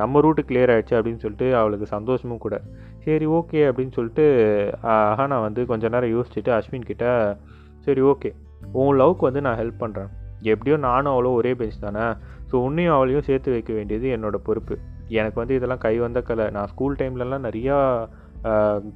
நம்ம 0.00 0.20
ரூட்டு 0.24 0.42
கிளியர் 0.48 0.72
ஆகிடுச்சு 0.74 0.96
அப்படின்னு 0.98 1.22
சொல்லிட்டு 1.24 1.48
அவளுக்கு 1.60 1.86
சந்தோஷமும் 1.94 2.42
கூட. 2.44 2.56
சரி 3.04 3.26
ஓகே 3.38 3.62
அப்படின்னு 3.68 3.96
சொல்லிட்டு 3.98 4.26
அஹானா 4.96 5.38
வந்து 5.46 5.62
கொஞ்ச 5.70 5.88
நேரம் 5.94 6.14
யோசிச்சுட்டு 6.16 6.52
அஸ்வின் 6.58 6.88
கிட்ட 6.90 7.06
சரி 7.86 8.04
ஓகே 8.12 8.30
உன் 8.82 8.98
லவ்க்கு 9.00 9.28
வந்து 9.28 9.44
நான் 9.46 9.60
ஹெல்ப் 9.62 9.82
பண்ணுறேன் 9.84 10.12
எப்படியோ 10.52 10.76
நானும் 10.88 11.12
அவ்வளோ 11.14 11.32
ஒரே 11.40 11.52
பெஞ்ச் 11.60 11.84
தானே? 11.84 12.06
ஸோ 12.50 12.54
உன்னையும் 12.66 12.96
அவளையும் 12.96 13.26
சேர்த்து 13.28 13.54
வைக்க 13.54 13.72
வேண்டியது 13.78 14.06
என்னோட 14.16 14.36
பொறுப்பு. 14.48 14.74
எனக்கு 15.20 15.38
வந்து 15.40 15.56
இதெல்லாம் 15.58 15.82
கை 15.86 15.94
வந்த 16.04 16.20
கலை. 16.28 16.46
நான் 16.56 16.70
ஸ்கூல் 16.72 16.98
டைம்லலாம் 17.00 17.46
நிறையா 17.48 17.76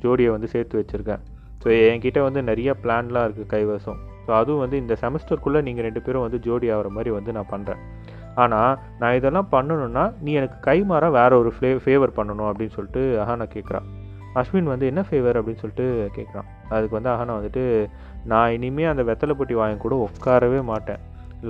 ஜோடியை 0.04 0.30
வந்து 0.36 0.50
சேர்த்து 0.54 0.80
வச்சுருக்கேன். 0.80 1.22
ஸோ 1.62 1.68
என்கிட்ட 1.88 2.22
வந்து 2.28 2.42
நிறைய 2.50 2.72
பிளான்லாம் 2.82 3.26
இருக்குது 3.28 3.52
கைவசம். 3.54 4.00
ஸோ 4.28 4.32
அதுவும் 4.38 4.62
வந்து 4.64 4.76
இந்த 4.76 4.96
செமஸ்டருக்குள்ளே 5.02 5.60
நீங்கள் 5.68 5.86
ரெண்டு 5.88 6.02
பேரும் 6.06 6.24
வந்து 6.26 6.40
ஜோடி 6.46 6.66
ஆகிற 6.76 6.88
மாதிரி 6.96 7.10
வந்து 7.18 7.32
நான் 7.36 7.52
பண்ணுறேன் 7.52 7.82
ஆனால் 8.42 8.72
நான் 8.98 9.16
இதெல்லாம் 9.18 9.48
பண்ணணுன்னா 9.52 10.04
நீ 10.24 10.32
எனக்கு 10.40 10.58
கைமாற 10.70 11.04
வேற 11.10 11.30
ஒரு 11.42 11.52
ஃப்ளே 11.54 11.70
ஃபேவர் 11.84 12.16
பண்ணணும் 12.18 12.50
அப்படின்னு 12.50 12.76
சொல்லிட்டு 12.76 13.02
அஹானா 13.22 13.46
கேட்குறான் 13.54 13.86
அஸ்வின் 14.40 14.70
வந்து 14.72 14.86
என்ன 14.86 15.00
ஃபேவர் 15.08 15.38
அப்படின்னு 15.38 15.62
சொல்லிட்டு 15.62 15.86
கேட்குறான் 16.16 16.48
அதுக்கு 16.74 16.96
வந்து 16.98 17.10
அஹானா 17.12 17.36
வந்துட்டு 17.38 17.62
நான் 18.32 18.52
இனிமேல் 18.56 18.90
அந்த 18.90 19.02
வெத்தலை 19.08 19.34
பொட்டி 19.38 19.54
வாங்கி 19.60 19.78
கூட 19.84 19.94
உட்காரவே 20.06 20.60
மாட்டேன். 20.62 21.00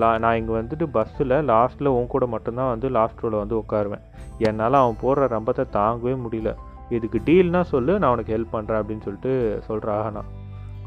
லா 0.00 0.08
நான் 0.18 0.36
இங்கே 0.36 0.52
வந்துட்டு 0.52 0.86
பஸ்ஸில் 0.96 1.34
லாஸ்ட்டில் 1.50 1.94
உன் 1.96 2.10
கூட 2.14 2.26
மட்டும்தான் 2.26 2.72
வந்து 2.72 2.88
லாஸ்ட் 2.96 3.22
ரோவில் 3.22 3.42
வந்து 3.42 3.56
உட்காருவேன். 3.62 4.02
என்னால் 4.48 4.80
அவன் 4.80 5.00
போடுற 5.02 5.28
ரம்பத்தை 5.34 5.64
தாங்கவே 5.78 6.14
முடியல. 6.24 6.50
இதுக்கு 6.96 7.18
டீல்னால் 7.26 7.70
சொல்லு 7.72 7.98
நான் 7.98 8.12
உனக்கு 8.16 8.34
ஹெல்ப் 8.36 8.54
பண்ணுறேன் 8.56 8.80
அப்படின்னு 8.80 9.06
சொல்லிட்டு 9.06 9.32
சொல்கிறேன் 9.68 9.96
அஹானா. 10.00 10.22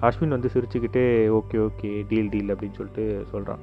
அஸ்வின் 0.08 0.36
வந்து 0.36 0.50
சிரிச்சுக்கிட்டே 0.54 1.06
ஓகே 1.40 1.58
ஓகே 1.68 1.92
டீல் 2.10 2.30
டீல் 2.30 2.52
அப்படின்னு 2.54 2.78
சொல்லிட்டு 2.80 3.06
சொல்கிறான் 3.32 3.62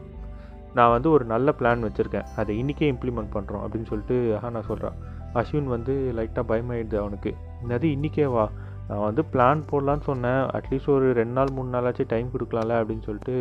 நான் 0.75 0.93
வந்து 0.95 1.11
ஒரு 1.11 1.25
நல்ல 1.25 1.55
பிளான் 1.59 1.85
வச்சுருக்கேன். 1.87 2.27
அதை 2.37 2.53
இன்றைக்கே 2.61 2.87
இம்ப்ளிமெண்ட் 2.93 3.35
பண்ணுறோம் 3.37 3.63
அப்படின்னு 3.65 3.89
சொல்லிட்டு 3.91 4.17
அஹானா 4.37 4.61
சொல்கிறான் 4.71 4.97
அஸ்வின் 5.35 5.71
வந்து 5.75 5.95
லைட்டாக 6.17 6.45
பயமாயிடுது 6.51 6.97
அவனுக்கு. 7.03 7.31
என்னது 7.63 7.87
இன்றைக்கே 7.97 8.27
வா. 8.35 8.45
நான் 8.89 9.07
வந்து 9.07 9.23
பிளான் 9.33 9.63
போடலான்னு 9.71 10.05
சொன்னேன். 10.11 10.43
அட்லீஸ்ட் 10.57 10.93
ஒரு 10.97 11.07
ரெண்டு 11.13 11.33
நாள் 11.33 11.55
மூணு 11.57 11.71
நாளாச்சும் 11.75 12.11
டைம் 12.13 12.29
கொடுக்கலாம்ல 12.35 12.77
அப்படின்னு 12.81 13.07
சொல்லிட்டு 13.09 13.35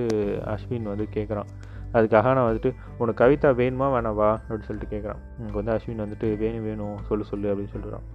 அஸ்வின் 0.53 0.89
வந்து 0.91 1.07
கேட்குறான் 1.17 1.49
அதுக்காக 1.93 2.33
நான் 2.37 2.49
வந்துட்டு 2.49 2.71
உனக்கு 2.97 3.19
கவிதா 3.23 3.49
வேணுமா 3.61 3.87
வேணாவா 3.93 4.29
அப்படின்னு 4.39 4.67
சொல்லிட்டு 4.69 4.91
கேட்குறான் 4.95 5.21
உனக்கு 5.37 5.59
வந்து 5.61 5.73
அஸ்வின் 5.75 6.03
வந்துட்டு 6.05 6.29
வேணும் 6.37 6.65
வேணும் 6.69 6.97
சொல்லு 7.09 7.25
சொல்லு 7.31 7.47
அப்படின்னு 7.51 7.75
சொல்கிறான் 7.75 8.05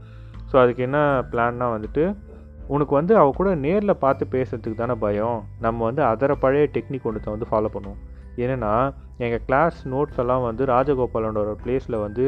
ஸோ 0.50 0.56
அதுக்கு 0.62 0.82
என்ன 0.82 0.98
பிளான்னா 1.32 1.68
வந்துட்டு 1.76 2.04
உனக்கு 2.74 2.94
வந்து 2.98 3.14
அவ 3.20 3.30
கூட 3.38 3.50
நேரில் 3.66 4.00
பார்த்து 4.04 4.24
பேசுறதுக்கு 4.34 4.80
தானே 4.80 4.94
பயம். 5.04 5.38
நம்ம 5.64 5.84
வந்து 5.88 6.02
அதர 6.10 6.32
பழைய 6.44 6.66
டெக்னிக் 6.76 7.06
ஒன்றத்தை 7.08 7.30
வந்து 7.34 7.48
ஃபாலோ 7.50 7.70
பண்ணுவோம். 7.76 8.00
என்னென்னா 8.42 8.74
எங்கள் 9.24 9.42
கிளாஸ் 9.46 9.78
நோட்ஸ் 9.92 10.20
எல்லாம் 10.22 10.44
வந்து 10.46 10.62
ராஜகோபாலனோட 10.70 11.38
ஒரு 11.44 11.56
பிளேஸில் 11.64 11.96
வந்து 12.04 12.24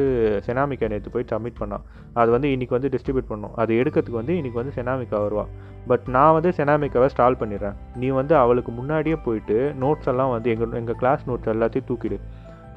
செனாமிக்கா 0.47 0.87
நேற்று 0.91 1.13
போய் 1.15 1.29
சப்மிட் 1.31 1.59
பண்ணான். 1.61 1.85
அது 2.21 2.29
வந்து 2.35 2.49
இன்றைக்கி 2.55 2.73
வந்து 2.77 2.91
டிஸ்ட்ரிபியூட் 2.95 3.31
பண்ணோம். 3.31 3.55
அது 3.61 3.73
எடுக்கிறதுக்கு 3.81 4.21
வந்து 4.21 4.35
இன்றைக்கி 4.39 4.57
வந்து 4.61 4.75
செனாமிக்கா 4.77 5.19
வருவா. 5.25 5.45
பட் 5.89 6.05
நான் 6.15 6.35
வந்து 6.37 6.51
செனாமிக்காவை 6.59 7.07
ஸ்டால் 7.15 7.39
பண்ணிடுறேன். 7.41 7.75
நீ 8.01 8.07
வந்து 8.19 8.35
அவளுக்கு 8.43 8.71
முன்னாடியே 8.79 9.17
போயிட்டு 9.27 9.57
நோட்ஸ் 9.83 10.09
எல்லாம் 10.13 10.33
வந்து 10.35 10.51
எங்கள் 10.53 10.77
எங்கள் 10.81 10.99
கிளாஸ் 11.01 11.25
நோட்ஸ் 11.29 11.51
எல்லாத்தையும் 11.55 11.89
தூக்கிடு. 11.89 12.19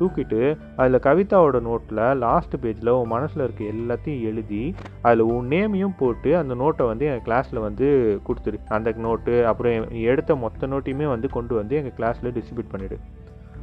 தூக்கிட்டு 0.00 0.56
அதில் 0.76 0.98
கவிதாவோட 0.98 1.60
நோட்டில் 1.60 2.16
லாஸ்ட் 2.16 2.56
பேஜில் 2.62 2.88
உன் 2.88 3.08
மனசில் 3.08 3.42
இருக்க 3.42 3.64
எல்லாத்தையும் 3.64 4.22
எழுதி 4.22 4.74
அதில் 5.02 5.20
உன் 5.20 5.48
நேமையும் 5.48 5.96
போட்டு 5.98 6.36
அந்த 6.36 6.54
நோட்டை 6.54 6.86
வந்து 6.86 7.06
எங்கள் 7.06 7.24
கிளாஸில் 7.24 7.60
வந்து 7.60 7.88
கொடுத்துரு 8.26 8.58
அந்த 8.68 8.92
நோட்டு 8.92 9.46
அப்புறம் 9.46 9.90
எடுத்த 9.90 10.36
மொத்த 10.36 10.66
நோட்டையுமே 10.66 11.08
வந்து 11.08 11.28
கொண்டு 11.28 11.54
வந்து 11.54 11.76
எங்கள் 11.76 11.96
கிளாஸில் 11.96 12.32
டிஸ்ட்ரிபியூட் 12.32 12.72
பண்ணிவிடு 12.72 12.98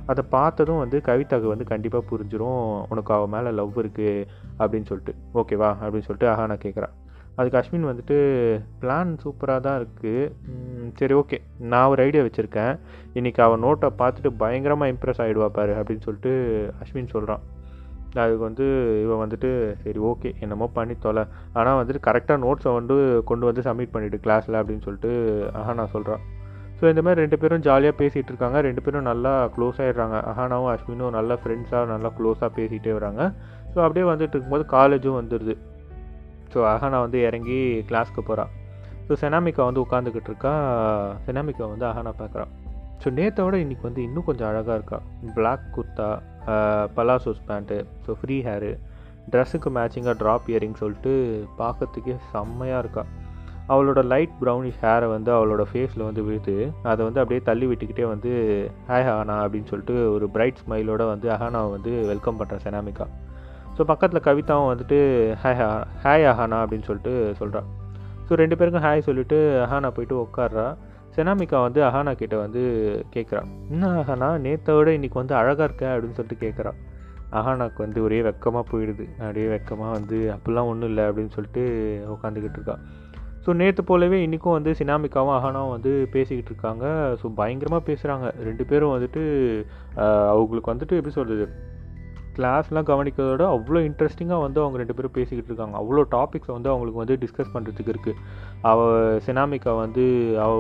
அதை 0.06 0.24
பார்த்ததும் 0.30 0.78
வந்து 0.78 1.02
கவிதாவுக்கு 1.06 1.48
வந்து 1.48 1.64
கண்டிப்பாக 1.64 2.06
புரிஞ்சிடும் 2.10 2.88
உனக்கு 2.90 3.14
அவள் 3.14 3.28
மேலே 3.28 3.56
லவ் 3.56 3.80
இருக்குது 3.80 4.28
அப்படின்னு 4.60 4.86
சொல்லிட்டு. 4.86 5.14
ஓகேவா 5.34 5.70
அப்படின்னு 5.82 6.08
சொல்லிட்டு 6.10 6.30
ஆஹா 6.30 6.46
நான் 6.46 6.64
கேட்குறேன் 6.64 6.94
அதுக்கு 7.40 7.58
அஸ்வின் 7.60 7.88
வந்துட்டு 7.90 8.18
பிளான் 8.82 9.10
சூப்பராக 9.24 9.60
தான் 9.66 9.78
இருக்குது 9.80 10.92
சரி 11.00 11.14
ஓகே 11.22 11.38
நான் 11.72 11.90
ஒரு 11.94 12.02
ஐடியா 12.06 12.22
வச்சுருக்கேன். 12.26 12.74
இன்றைக்கி 13.20 13.42
அவன் 13.46 13.64
நோட்டை 13.66 13.90
பார்த்துட்டு 14.02 14.30
பயங்கரமாக 14.44 14.94
இம்ப்ரெஸ் 14.94 15.22
ஆகிடுவா 15.24 15.50
பாரு 15.58 15.74
அப்படின்னு 15.80 16.06
சொல்லிட்டு 16.08 16.34
அஸ்வின் 16.84 17.14
சொல்கிறான் 17.16 17.44
அதுக்கு 18.24 18.44
வந்து 18.48 18.66
இவன் 19.04 19.22
வந்துட்டு 19.24 19.50
சரி 19.84 20.00
ஓகே 20.12 20.30
என்னமோ 20.46 20.68
பண்ணி 20.78 20.96
தொலை. 21.06 21.24
ஆனால் 21.60 21.80
வந்துட்டு 21.82 22.06
கரெக்டாக 22.08 22.40
நோட்ஸை 22.46 22.74
வந்து 22.80 22.96
கொண்டு 23.30 23.46
வந்து 23.50 23.66
சப்மிட் 23.68 23.94
பண்ணிவிடு 23.96 24.20
கிளாஸில் 24.26 24.60
அப்படின்னு 24.62 24.86
சொல்லிட்டு 24.88 25.12
அஹானா 25.62 25.86
சொல்கிறான் 25.96 26.24
ஸோ 26.80 26.84
இந்த 26.92 27.02
மாதிரி 27.06 27.22
ரெண்டு 27.24 27.38
பேரும் 27.42 27.66
ஜாலியாக 27.68 27.96
பேசிகிட்டு 28.02 28.32
இருக்காங்க. 28.32 28.58
ரெண்டு 28.68 28.82
பேரும் 28.86 29.08
நல்லா 29.12 29.34
க்ளோஸ் 29.56 29.78
ஆகிடுறாங்க 29.84 30.18
அஹானாவும் 30.32 30.72
அஸ்வினும் 30.74 31.16
நல்லா 31.20 31.36
ஃப்ரெண்ட்ஸாக 31.44 31.86
நல்லா 31.94 32.10
க்ளோஸாக 32.18 32.50
பேசிகிட்டே 32.58 32.94
வராங்க. 33.00 33.22
ஸோ 33.74 33.78
அப்படியே 33.86 34.06
வந்துட்டு 34.12 34.36
இருக்கும்போது 34.36 34.66
காலேஜும் 34.78 35.20
வந்துடுது 35.22 35.56
ஸோ 36.54 36.60
அஹானா 36.74 37.00
வந்து 37.06 37.20
இறங்கி 37.28 37.60
கிளாஸ்க்கு 37.90 38.22
போகிறான் 38.30 38.52
ஸோ 39.08 39.16
செனாமிக்கா 39.24 39.64
வந்து 39.70 39.84
உட்காந்துக்கிட்டு 39.86 40.30
இருக்கா. 40.32 40.54
செனாமிக்கா 41.26 41.66
வந்து 41.74 41.86
அஹானா 41.90 42.14
பார்க்குறான் 42.22 42.52
ஸோ 43.02 43.08
நேற்றோட 43.20 43.56
இன்றைக்கி 43.64 43.86
வந்து 43.90 44.04
இன்னும் 44.08 44.28
கொஞ்சம் 44.30 44.50
அழகாக 44.52 44.78
இருக்கா. 44.80 45.00
Black 45.36 45.66
kurta 45.76 46.10
palazzos 46.98 47.42
pant 47.50 47.78
so 48.06 48.14
free 48.22 48.38
hair 48.48 48.72
ட்ரெஸ்ஸுக்கு 49.34 49.70
மேட்சிங்காக 49.78 50.16
ட்ராப் 50.22 50.48
இயரிங் 50.52 50.80
சொல்லிட்டு 50.82 51.14
பார்க்கறதுக்கே 51.62 52.16
செம்மையாக 52.32 52.82
இருக்கா. 52.84 53.04
அவளோட 53.74 54.00
லைட் 54.12 54.34
ப்ரௌனிஷ் 54.42 54.82
ஹேரை 54.82 55.08
வந்து 55.14 55.32
அவளோட 55.38 55.64
ஃபேஸில் 55.70 56.04
வந்து 56.08 56.24
விழுது. 56.26 56.56
அதை 56.92 57.02
வந்து 57.08 57.22
அப்படியே 57.22 57.42
தள்ளி 57.50 57.66
விட்டுக்கிட்டே 57.70 58.06
வந்து 58.14 58.32
ஹாய் 58.90 59.06
ஹானா 59.08 59.38
அப்படின்னு 59.46 59.70
சொல்லிட்டு 59.72 59.96
ஒரு 60.16 60.26
பிரைட் 60.36 60.62
ஸ்மைலோட 60.64 61.04
வந்து 61.14 61.30
அஹானாவை 61.36 61.70
வந்து 61.76 61.94
வெல்கம் 62.12 62.38
பண்ணுறேன் 62.42 62.64
செனாமிக்கா 62.68 63.08
ஸோ 63.78 63.84
பக்கத்தில் 63.84 64.26
கவிதாவும் 64.28 64.70
வந்துட்டு 64.72 64.98
ஹாய் 65.44 65.58
ஹாய் 66.04 66.26
அஹானா 66.32 66.58
அப்படின்னு 66.64 66.88
சொல்லிட்டு 66.90 67.14
சொல்கிறா 67.40 67.62
ஸோ 68.28 68.34
ரெண்டு 68.42 68.58
பேருக்கும் 68.60 68.86
ஹாய் 68.86 69.08
சொல்லிவிட்டு 69.08 69.38
அஹானா 69.64 69.90
போயிட்டு 69.96 70.16
உட்காடுறா 70.26 70.68
செனாமிகா 71.16 71.58
வந்து 71.66 71.80
அஹானா 71.88 72.12
கிட்ட 72.22 72.36
வந்து 72.38 72.62
கேட்குறா 73.16 73.42
என்ன 73.74 73.92
அஹானா 74.02 74.30
விட 74.78 74.90
இன்றைக்கி 74.98 75.18
வந்து 75.22 75.36
அழகாக 75.42 75.68
இருக்க? 75.68 75.86
அப்படின்னு 75.96 76.18
சொல்லிட்டு 76.20 76.44
கேட்குறா 76.46 76.72
அஹானாக்கு 77.40 77.80
வந்து 77.86 78.00
ஒரே 78.04 78.20
வெக்கமாக 78.22 78.64
போயிடுது. 78.72 79.06
அப்படியே 79.20 79.48
வெக்கமாக 79.54 79.92
வந்து 79.98 80.18
அப்படிலாம் 80.34 80.70
ஒன்றும் 80.72 80.90
இல்லை 80.90 81.04
அப்படின்னு 81.10 81.34
சொல்லிட்டு 81.36 81.64
உட்காந்துக்கிட்டு 82.16 82.58
இருக்கா. 82.60 82.76
ஸோ 83.46 83.54
நேற்று 83.62 83.82
போலவே 83.84 84.18
இன்றைக்கும் 84.24 84.56
வந்து 84.58 84.72
சினாமிக்காவும் 84.80 85.36
அஹானாவும் 85.38 85.74
வந்து 85.76 85.92
பேசிக்கிட்டு 86.14 86.52
இருக்காங்க. 86.54 86.86
ஸோ 87.22 87.34
பயங்கரமாக 87.40 87.84
பேசுகிறாங்க 87.90 88.28
ரெண்டு 88.50 88.66
பேரும் 88.66 88.94
வந்துட்டு 88.96 89.24
அவங்களுக்கு 90.34 90.74
வந்துட்டு 90.74 90.98
எப்படி 91.00 91.16
சொல்கிறது 91.20 91.48
கிளாஸ்லாம் 92.38 92.88
கவனிக்கிறதோட 92.90 93.44
அவ்வளோ 93.56 93.80
இன்ட்ரெஸ்டிங்காக 93.90 94.44
வந்து 94.46 94.60
அவங்க 94.64 94.78
ரெண்டு 94.82 94.96
பேரும் 94.98 95.16
பேசிக்கிட்டு 95.18 95.50
இருக்காங்க. 95.52 95.76
அவ்வளோ 95.82 96.04
டாபிக்ஸ் 96.16 96.54
வந்து 96.56 96.72
அவங்களுக்கு 96.74 97.02
வந்து 97.04 97.18
டிஸ்கஸ் 97.24 97.54
பண்ணுறதுக்கு 97.56 97.94
இருக்குது 97.94 98.20
அவள் 98.72 99.20
சினாமிக்கா 99.28 99.74
வந்து 99.84 100.06
அவ 100.46 100.54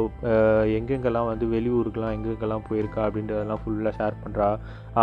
எங்கெங்கெல்லாம் 0.78 1.30
வந்து 1.32 1.48
வெளியூருக்கெலாம் 1.56 2.16
எங்கெங்கெல்லாம் 2.18 2.66
போயிருக்கா 2.70 3.02
அப்படின்றதெல்லாம் 3.08 3.62
ஃபுல்லாக 3.64 3.94
ஷேர் 4.00 4.22
பண்ணுறா 4.24 4.50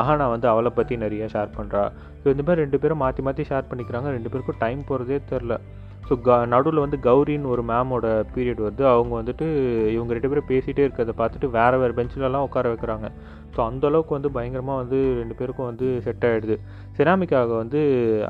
அஹானா 0.00 0.26
வந்து 0.34 0.48
அவளை 0.52 0.72
பற்றி 0.78 0.96
நிறைய 1.04 1.24
ஷேர் 1.36 1.56
பண்ணுறா 1.58 1.84
ஸோ 2.22 2.26
இந்த 2.34 2.42
மாதிரி 2.46 2.62
ரெண்டு 2.64 2.80
பேரும் 2.82 3.02
மாற்றி 3.04 3.22
மாற்றி 3.28 3.44
ஷேர் 3.52 3.70
பண்ணிக்கிறாங்க. 3.70 4.08
ரெண்டு 4.16 4.30
பேருக்கும் 4.32 4.60
டைம் 4.64 4.82
போகிறதே 4.90 5.18
தெரில 5.32 5.54
ஸோ 6.06 6.14
க 6.26 6.36
நடுவில் 6.52 6.82
வந்து 6.84 6.98
கௌரின்னு 7.06 7.50
ஒரு 7.54 7.62
மேமோட 7.70 8.06
பீரியட் 8.34 8.62
வருது. 8.64 8.84
அவங்க 8.94 9.12
வந்துட்டு 9.20 9.46
இவங்க 9.96 10.12
ரெண்டு 10.16 10.30
பேரும் 10.30 10.48
பேசிகிட்டே 10.50 10.84
இருக்கிறத 10.86 11.12
பார்த்துட்டு 11.20 11.48
வேறு 11.58 11.76
வேறு 11.82 11.96
பெஞ்சிலலாம் 11.98 12.46
உட்கார 12.48 12.72
வைக்கிறாங்க. 12.72 13.08
ஸோ 13.54 13.60
அந்தளவுக்கு 13.68 14.16
வந்து 14.16 14.30
பயங்கரமாக 14.36 14.80
வந்து 14.82 14.98
ரெண்டு 15.20 15.34
பேருக்கும் 15.40 15.68
வந்து 15.70 15.86
செட் 16.06 16.26
ஆகிடுது 16.30 16.56
செராமிக்காக 16.98 17.50
வந்து 17.62 17.80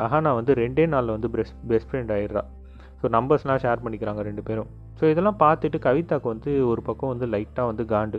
அஹானா 0.05 0.33
வந்து 0.41 0.55
ரெண்டே 0.63 0.87
நாளில் 0.95 1.15
வந்து 1.17 1.31
பெஸ்ட் 1.37 1.59
பெஸ்ட் 1.73 1.91
ஃப்ரெண்ட் 1.91 2.13
ஆகிடுறா 2.17 2.43
ஸோ 3.01 3.09
நம்பர்ஸ்லாம் 3.17 3.61
ஷேர் 3.63 3.85
பண்ணிக்கிறாங்க 3.85 4.23
ரெண்டு 4.29 4.43
பேரும். 4.49 4.69
ஸோ 4.99 5.05
இதெல்லாம் 5.13 5.39
பார்த்துட்டு 5.45 5.79
கவிதாக்கு 5.87 6.29
வந்து 6.35 6.51
ஒரு 6.73 6.83
பக்கம் 6.89 7.13
வந்து 7.15 7.27
லைட்டாக 7.35 7.71
வந்து 7.71 7.85
காண்டு. 7.95 8.19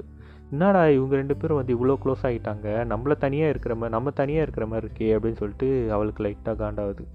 என்னடா 0.53 0.81
இவங்க 0.95 1.13
ரெண்டு 1.21 1.35
பேரும் 1.41 1.59
வந்து 1.59 1.75
இவ்வளோ 1.75 1.95
க்ளோஸ் 2.03 2.25
ஆகிட்டாங்க 2.29 2.67
நம்மள 2.91 3.13
தனியாக 3.25 3.53
இருக்கிற 3.53 3.73
மாதிரி 3.75 3.95
நம்ம 3.97 4.11
தனியாக 4.21 4.45
இருக்கிற 4.45 4.65
மாதிரி 4.71 4.85
இருக்கே 4.87 5.11
அப்படின்னு 5.17 5.39
சொல்லிட்டு 5.43 5.69
அவளுக்கு 5.95 6.23
லைட்டாக 6.25 6.55
காண்டாகுது 6.63 7.05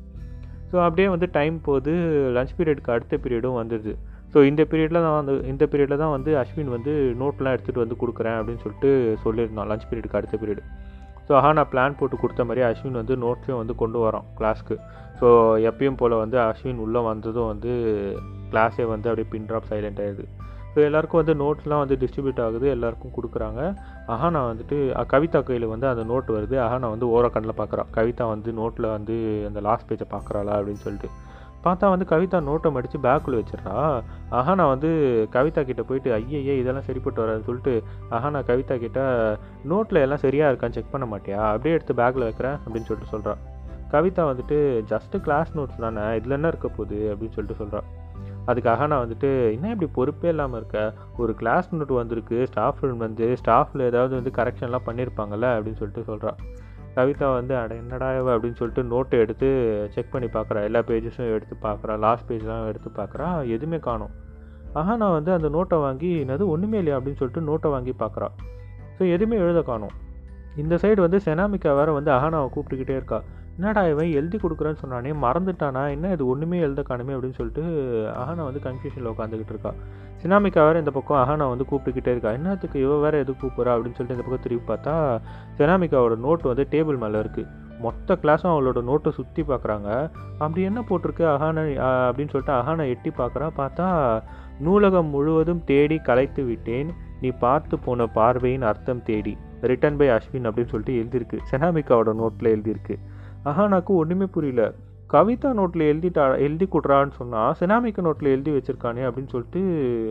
ஸோ 0.71 0.77
அப்படியே 0.87 1.09
வந்து 1.15 1.27
டைம் 1.37 1.57
போகுது. 1.67 1.93
லஞ்ச் 2.37 2.55
பீரியடுக்கு 2.59 2.95
அடுத்த 2.95 3.19
பீரியடும் 3.25 3.59
வந்துடுது 3.61 3.93
ஸோ 4.33 4.39
இந்த 4.51 4.63
பீரியடில் 4.71 5.05
தான் 5.07 5.17
வந்து 5.19 5.35
இந்த 5.53 5.65
பீரியடில் 5.73 6.03
தான் 6.03 6.15
வந்து 6.17 6.31
அஸ்வின் 6.43 6.75
வந்து 6.77 6.93
நோட்லாம் 7.23 7.55
எடுத்துகிட்டு 7.55 7.85
வந்து 7.85 7.99
கொடுக்குறேன் 8.03 8.37
அப்படின்னு 8.39 8.63
சொல்லிட்டு 8.65 8.91
சொல்லியிருந்தான். 9.25 9.69
லஞ்ச் 9.73 9.89
பீரியடுக்கு 9.91 10.19
அடுத்த 10.21 10.39
பீரியட் 10.43 10.63
ஸோ 11.29 11.35
ஆஹா 11.39 11.51
நான் 11.57 11.71
பிளான் 11.73 11.99
போட்டு 12.01 12.17
கொடுத்த 12.21 12.45
மாதிரி 12.49 12.63
அஸ்வின் 12.67 12.99
வந்து 13.01 13.15
நோட்ஸையும் 13.25 13.61
வந்து 13.63 13.75
கொண்டு 13.83 13.99
வரோம் 14.05 14.27
கிளாஸ்க்கு 14.39 14.77
ஸோ 15.21 15.27
எப்பயும் 15.71 15.99
போல் 16.01 16.23
வந்து 16.23 16.39
அஸ்வின் 16.45 16.83
உள்ளே 16.85 17.01
வந்ததும் 17.09 17.49
வந்து 17.53 17.73
கிளாஸே 18.53 18.87
வந்து 18.93 19.09
அப்படியே 19.11 19.29
பின் 19.33 19.49
ட்ராப் 19.51 19.71
சைலண்ட் 19.73 20.01
ஆகிடுது 20.05 20.27
இப்போ 20.79 20.89
எல்லாருக்கும் 20.89 21.21
வந்து 21.21 21.35
நோட்லாம் 21.43 21.81
வந்து 21.83 21.97
டிஸ்ட்ரிபியூட் 22.03 22.41
ஆகுது 22.43 22.67
எல்லாருக்கும் 22.75 23.15
கொடுக்குறாங்க. 23.15 23.61
அஹானா 24.13 24.41
வந்துட்டு 24.51 24.77
கவிதா 25.13 25.41
கையில் 25.49 25.67
வந்து 25.73 25.87
அந்த 25.91 26.03
நோட் 26.11 26.29
வருது. 26.35 26.57
அஹானா 26.65 26.89
வந்து 26.93 27.07
ஓரக்கண்ணில் 27.15 27.55
பார்க்குறான். 27.61 27.89
கவிதா 27.97 28.25
வந்து 28.33 28.53
நோட்டில் 28.59 28.87
வந்து 28.93 29.17
அந்த 29.49 29.61
லாஸ்ட் 29.67 29.89
பேஜை 29.89 30.07
பார்க்குறாளா 30.13 30.53
அப்படின்னு 30.59 30.83
சொல்லிட்டு. 30.85 31.09
பார்த்தா 31.65 31.91
வந்து 31.95 32.07
கவிதா 32.13 32.41
நோட்டை 32.51 32.71
மடித்து 32.77 33.01
பேக்குள்ளே 33.09 33.41
வச்சிடறா. 33.41 33.75
அஹானா 34.41 34.67
வந்து 34.75 34.91
கவிதா 35.37 35.65
கிட்டே 35.71 35.87
போயிட்டு 35.91 36.13
ஐயையே 36.21 36.55
இதெல்லாம் 36.63 36.89
சரிப்பட்டு 36.91 37.25
வராதுன்னு 37.25 37.49
சொல்லிட்டு 37.51 37.75
அஹானா 38.19 38.43
கவிதா 38.53 38.77
கிட்ட 38.85 39.01
நோட்டில் 39.73 40.05
எல்லாம் 40.07 40.25
சரியாக 40.27 40.53
இருக்கான்னு 40.53 40.79
செக் 40.79 40.95
பண்ண 40.97 41.09
மாட்டியா? 41.15 41.41
அப்படியே 41.53 41.77
எடுத்து 41.79 42.01
பேக்கில் 42.03 42.29
வைக்கிறேன் 42.29 42.59
அப்படின்னு 42.65 42.91
சொல்லிட்டு 42.91 43.15
சொல்கிறான் 43.15 43.43
கவிதா 43.95 44.25
வந்துட்டு 44.33 44.59
ஜஸ்ட்டு 44.95 45.25
கிளாஸ் 45.29 45.57
நோட்ஸ் 45.59 45.85
தானே? 45.87 46.07
இதில் 46.21 46.39
என்ன 46.41 46.53
இருக்க 46.55 46.71
போகுது? 46.81 47.01
அப்படின்னு 47.13 47.37
சொல்லிட்டு 47.39 47.63
சொல்கிறான் 47.65 47.89
அதுக்காக 48.49 48.87
நான் 48.87 49.03
வந்துட்டு 49.05 49.31
என்ன 49.53 49.71
இப்படி 49.71 49.91
பொறுப்பே 49.95 50.29
இல்லாமல் 50.29 50.59
இருக்க? 50.61 50.79
ஒரு 51.17 51.33
கிளாஸ் 51.35 51.67
நோட் 51.75 51.93
வந்திருக்கு 51.93 52.47
ஸ்டாஃப் 52.47 52.81
ரூம் 52.81 52.97
வந்து 52.97 53.27
ஸ்டாஃபில் 53.43 53.89
ஏதாவது 53.91 54.15
வந்து 54.19 54.33
கரெக்ஷன்லாம் 54.39 54.87
பண்ணியிருப்பாங்கல்ல 54.87 55.49
அப்படின்னு 55.57 55.81
சொல்லிட்டு 55.81 56.05
சொல்கிறான் 56.07 56.39
கவிதா 56.95 57.27
வந்து 57.33 57.55
அட 57.57 57.73
என்னடா 57.75 58.07
இவ? 58.19 58.37
அப்படின்னு 58.37 58.59
சொல்லிட்டு 58.61 58.83
நோட்டை 58.93 59.17
எடுத்து 59.25 59.49
செக் 59.91 60.11
பண்ணி 60.11 60.29
பார்க்குறா 60.29 60.63
எல்லா 60.63 60.81
பேஜஸும் 60.81 61.35
எடுத்து 61.35 61.57
பார்க்குறா 61.63 61.99
லாஸ்ட் 61.99 62.33
பேஜ்லாம் 62.33 62.67
எடுத்து 62.67 62.91
பார்க்குறா 62.97 63.29
எதுவுமே 63.49 63.79
காணும். 63.79 64.15
ஆஹா 64.73 64.97
நான் 64.97 65.17
வந்து 65.19 65.33
அந்த 65.33 65.49
நோட்டை 65.49 65.79
வாங்கி 65.81 66.11
என்னது 66.25 66.47
ஒன்றுமே 66.47 66.79
இல்லையா? 66.79 66.99
அப்படின்னு 66.99 67.21
சொல்லிட்டு 67.23 67.49
நோட்டை 67.51 67.71
வாங்கி 67.71 67.95
பார்க்குறா 67.99 68.29
ஸோ 68.99 69.03
எதுவுமே 69.11 69.37
எழுத 69.37 69.63
காணும். 69.63 69.95
இந்த 70.57 70.75
சைடு 70.83 71.01
வந்து 71.01 71.19
செனாமிக்கா 71.25 71.73
வேறு 71.75 71.93
வந்து 71.93 72.11
அஹானாவை 72.11 72.49
கூப்பிட்டுக்கிட்டே 72.55 72.97
இருக்கா. 73.01 73.19
என்னடா 73.59 73.83
இவன் 73.93 74.11
எழுதி 74.19 74.37
கொடுக்குறேன்னு 74.43 74.81
சொன்னானே 74.81 75.13
மறந்துட்டானா? 75.23 75.81
என்ன 75.95 76.11
இது 76.17 76.25
ஒன்றுமே 76.33 76.59
எழுத 76.67 76.81
காணுமே 76.89 77.15
அப்படின்னு 77.15 77.39
சொல்லிட்டு 77.39 77.63
அஹானா 78.21 78.43
வந்து 78.49 78.61
கன்ஃபியூஷனில் 78.67 79.11
உட்காந்துக்கிட்டு 79.13 79.53
இருக்கா. 79.55 79.73
சினாமிக்கா 80.23 80.61
வேறு 80.67 80.83
இந்த 80.83 80.93
பக்கம் 80.99 81.19
அஹானா 81.23 81.47
வந்து 81.53 81.67
கூப்பிட்டுக்கிட்டே 81.71 82.13
இருக்கா. 82.15 82.31
என்னத்துக்கு 82.39 82.79
இவ 82.85 82.99
வேறு 83.05 83.23
எது 83.25 83.33
கூப்பிட்றா 83.43 83.73
அப்படின்னு 83.75 83.97
சொல்லிட்டு 83.99 84.17
இந்த 84.19 84.27
பக்கம் 84.27 84.45
திருப்பி 84.47 84.67
பார்த்தா 84.71 84.95
சினாமிக்காவோட 85.59 86.17
நோட் 86.27 86.49
வந்து 86.51 86.67
டேபிள் 86.75 87.03
மேலே 87.05 87.19
இருக்குது 87.25 87.51
மொத்த 87.87 88.19
கிளாஸும் 88.23 88.53
அவளோட 88.53 88.79
நோட்டை 88.91 89.11
சுற்றி 89.19 89.43
பார்க்குறாங்க 89.51 89.89
அப்படி 90.43 90.63
என்ன 90.71 90.81
போட்டிருக்கு 90.89 91.27
அஹானா 91.35 91.63
அப்படின்னு 92.07 92.33
சொல்லிட்டு 92.35 92.57
அஹானா 92.61 92.87
எட்டி 92.95 93.11
பார்க்குறா 93.21 93.49
பார்த்தா 93.61 93.89
நூலகம் 94.67 95.13
முழுவதும் 95.15 95.63
தேடி 95.73 95.97
கலைத்து 96.09 96.43
விட்டேன். 96.45 96.89
நீ 97.23 97.29
பார்த்து 97.45 97.75
போன 97.85 98.07
பார்வையின் 98.17 98.67
அர்த்தம் 98.71 99.07
தேடி. 99.11 99.35
ரிட்டன் 99.71 99.99
பை 100.01 100.09
அஸ்வின் 100.17 100.49
அப்படின்னு 100.49 100.73
சொல்லிட்டு 100.73 100.99
எழுதியிருக்கு. 101.01 101.39
செனாமிக்காவோட 101.51 102.11
நோட்டில் 102.21 102.55
எழுதியிருக்கு. 102.55 102.97
அஹானாக்கு 103.45 103.93
ஒன்றுமே 104.01 104.27
புரியல. 104.27 104.73
கவிதா 105.13 105.51
நோட்டில் 105.59 105.85
எழுதிட்டா 105.91 106.39
எழுதி 106.39 106.69
கொடுறான்னு 106.73 107.11
சொன்னால் 107.11 107.55
சினாமிக்க 107.61 108.03
நோட்டில் 108.07 108.33
எழுதி 108.35 108.51
வச்சுருக்கானே 108.51 109.05
அப்படின்னு 109.09 109.29
சொல்லிட்டு 109.29 109.61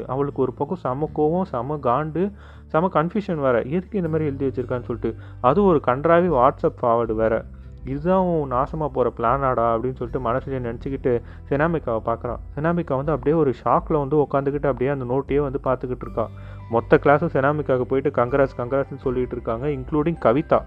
அவளுக்கு 0.08 0.42
ஒரு 0.42 0.54
பக்கம் 0.54 0.82
செம 0.86 1.10
கோவம் 1.16 1.50
செம 1.52 1.78
காண்டு 1.84 2.32
செம 2.68 2.90
கன்ஃபியூஷன் 2.94 3.44
வேறு. 3.46 3.70
எதுக்கு 3.70 3.98
இந்த 3.98 4.10
மாதிரி 4.10 4.30
எழுதி 4.30 4.48
வச்சுருக்கான்னு 4.48 4.84
சொல்லிட்டு 4.84 5.16
அதுவும் 5.42 5.70
ஒரு 5.70 5.82
கன்றாவி 5.86 6.30
வாட்ஸ்அப் 6.38 6.80
ஃபார்வர்டு 6.82 7.16
வேறு. 7.16 7.44
இதுதான் 7.84 8.26
நாசமாக 8.52 8.90
போகிற 8.96 9.12
பிளானாடா 9.18 9.66
அப்படின்னு 9.74 10.00
சொல்லிட்டு 10.00 10.30
மனசுலேயே 10.30 10.62
நினச்சிக்கிட்டு 10.68 11.22
செனாமிக்காவை 11.50 12.02
பார்க்குறான். 12.06 12.40
செனாமிக்கா 12.56 12.96
வந்து 12.96 13.12
அப்படியே 13.12 13.42
ஒரு 13.42 13.54
ஷாக்கில் 13.64 14.02
வந்து 14.04 14.18
உட்காந்துக்கிட்டு 14.18 14.72
அப்படியே 14.72 14.90
அந்த 14.90 15.06
நோட்டையே 15.14 15.42
வந்து 15.42 15.60
பார்த்துக்கிட்டு 15.64 16.06
இருக்கா. 16.08 16.30
மொத்த 16.70 17.00
கிளாஸும் 17.04 17.34
செனாமிக்காவுக்கு 17.36 17.82
போயிட்டு 17.82 18.10
கங்கராஸ் 18.22 18.58
கங்கராஸ்ன்னு 18.58 19.04
சொல்லிகிட்டு 19.04 19.32
இருக்காங்க 19.32 19.68
இன்க்ளூடிங் 19.68 20.20
கவிதா. 20.26 20.62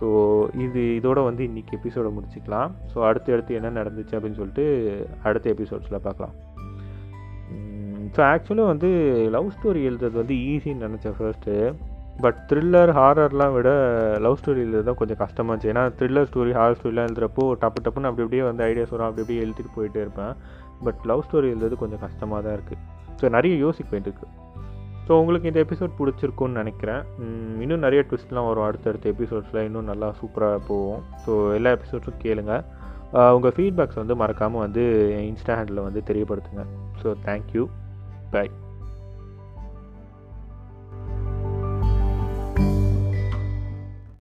ஸோ 0.00 0.08
இது 0.64 0.82
இதோட 0.98 1.18
வந்து 1.28 1.42
இன்றைக்கி 1.48 1.72
எபிசோடை 1.78 2.10
முடிச்சுக்கலாம். 2.16 2.70
ஸோ 2.92 2.98
அடுத்து 3.08 3.34
அடுத்து 3.34 3.58
என்ன 3.58 3.72
நடந்துச்சு 3.80 4.16
அப்படின்னு 4.16 4.40
சொல்லிட்டு 4.40 4.64
அடுத்த 5.28 5.46
எபிசோட்ஸில் 5.54 6.04
பார்க்கலாம். 6.06 6.34
ஸோ 8.14 8.20
ஆக்சுவலாக 8.32 8.72
வந்து 8.72 8.88
லவ் 9.36 9.54
ஸ்டோரி 9.56 9.80
எழுதுறது 9.88 10.16
வந்து 10.22 10.36
ஈஸின்னு 10.52 10.86
நினச்சேன் 10.88 11.16
ஃபர்ஸ்ட்டு 11.18 11.54
பட் 12.24 12.38
த்ரில்லர் 12.48 12.90
ஹாரர்லாம் 12.96 13.54
விட 13.56 13.70
லவ் 14.24 14.38
ஸ்டோரி 14.40 14.60
எழுதுறது 14.64 14.88
தான் 14.88 14.98
கொஞ்சம் 15.02 15.20
கஷ்டமாக 15.22 15.52
இருந்துச்சு. 15.52 15.72
ஏன்னா 15.72 15.84
த்ரில்லர் 15.98 16.28
ஸ்டோரி 16.30 16.52
ஹாரர் 16.58 16.78
ஸ்டோரிலாம் 16.78 17.08
எழுதுறப்போ 17.10 17.44
டப்பு 17.62 17.84
டப்புன்னு 17.84 18.10
அப்படி 18.10 18.24
அப்படியே 18.26 18.44
வந்து 18.48 18.64
ஐடியாஸ் 18.70 18.92
வரும். 18.94 19.08
அப்படி 19.08 19.24
அப்படியே 19.24 19.44
எழுதிட்டு 19.46 19.76
போயிட்டே 19.76 20.02
இருப்பேன். 20.06 20.34
பட் 20.86 21.00
லவ் 21.10 21.24
ஸ்டோரி 21.28 21.48
எழுதுறது 21.54 21.82
கொஞ்சம் 21.84 22.02
கஷ்டமாக 22.06 22.40
தான் 22.46 22.56
இருக்குது 22.58 22.82
ஸோ 23.20 23.28
நிறைய 23.36 23.54
யோசிக்க 23.66 23.88
வேண்டியிருக்கு. 23.96 24.28
ஸோ 25.10 25.14
உங்களுக்கு 25.20 25.48
இந்த 25.50 25.60
எபிசோட் 25.64 25.96
பிடிச்சிருக்குன்னு 25.98 26.60
நினைக்கிறேன். 26.60 27.00
இன்னும் 27.62 27.84
நிறைய 27.84 28.00
ட்விஸ்ட்லாம் 28.08 28.48
வரும். 28.48 28.66
அடுத்தடுத்த 28.66 29.06
எபிசோட்ஸில் 29.14 29.64
இன்னும் 29.68 29.88
நல்லா 29.90 30.08
சூப்பராக 30.18 30.60
போகும் 30.68 31.00
ஸோ 31.24 31.32
எல்லா 31.56 31.70
எபிசோட்ஸும் 31.76 32.20
கேளுங்க. 32.24 32.54
உங்கள் 33.36 33.54
ஃபீட்பேக்ஸ் 33.56 34.00
வந்து 34.02 34.16
மறக்காமல் 34.22 34.64
வந்து 34.66 34.82
இன்ஸ்டா 35.30 35.56
ஹேண்டில் 35.58 35.86
வந்து 35.86 36.02
தெரியப்படுத்துங்க. 36.10 36.64
So 37.02 37.16
thank you 37.26 37.64
bye 38.34 38.46